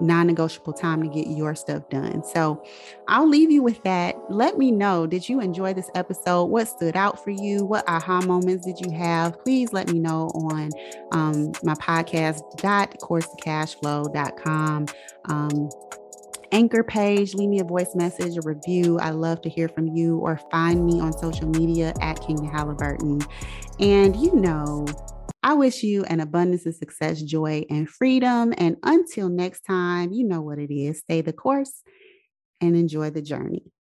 non 0.00 0.26
negotiable 0.26 0.72
time 0.72 1.02
to 1.02 1.08
get 1.08 1.26
your 1.28 1.54
stuff 1.54 1.88
done. 1.88 2.22
So 2.24 2.62
I'll 3.08 3.28
leave 3.28 3.50
you 3.50 3.62
with 3.62 3.82
that. 3.84 4.16
Let 4.30 4.58
me 4.58 4.70
know 4.70 5.06
did 5.06 5.28
you 5.28 5.40
enjoy 5.40 5.74
this 5.74 5.90
episode? 5.94 6.44
What 6.44 6.68
stood 6.68 6.96
out 6.96 7.22
for 7.22 7.30
you? 7.30 7.64
What 7.64 7.88
aha 7.88 8.20
moments 8.22 8.66
did 8.66 8.80
you 8.80 8.90
have? 8.96 9.42
Please 9.42 9.72
let 9.72 9.90
me 9.92 9.98
know 9.98 10.28
on 10.34 10.70
um, 11.12 11.52
my 11.62 11.74
podcast, 11.74 12.42
dot 12.56 12.98
course2cashflow.com. 13.00 14.86
Um, 15.26 15.70
anchor 16.52 16.82
page, 16.82 17.34
leave 17.34 17.48
me 17.48 17.60
a 17.60 17.64
voice 17.64 17.94
message, 17.94 18.36
a 18.36 18.40
review. 18.42 18.98
I 18.98 19.10
love 19.10 19.42
to 19.42 19.48
hear 19.48 19.68
from 19.68 19.88
you 19.88 20.18
or 20.18 20.40
find 20.50 20.84
me 20.84 21.00
on 21.00 21.12
social 21.12 21.48
media 21.48 21.92
at 22.00 22.20
Kenya 22.20 22.50
Halliburton. 22.50 23.20
And 23.80 24.16
you 24.16 24.34
know, 24.34 24.86
I 25.46 25.54
wish 25.54 25.84
you 25.84 26.02
an 26.06 26.18
abundance 26.18 26.66
of 26.66 26.74
success, 26.74 27.22
joy, 27.22 27.64
and 27.70 27.88
freedom. 27.88 28.52
And 28.58 28.78
until 28.82 29.28
next 29.28 29.60
time, 29.60 30.12
you 30.12 30.24
know 30.24 30.40
what 30.40 30.58
it 30.58 30.74
is 30.74 30.98
stay 30.98 31.20
the 31.20 31.32
course 31.32 31.84
and 32.60 32.74
enjoy 32.74 33.10
the 33.10 33.22
journey. 33.22 33.72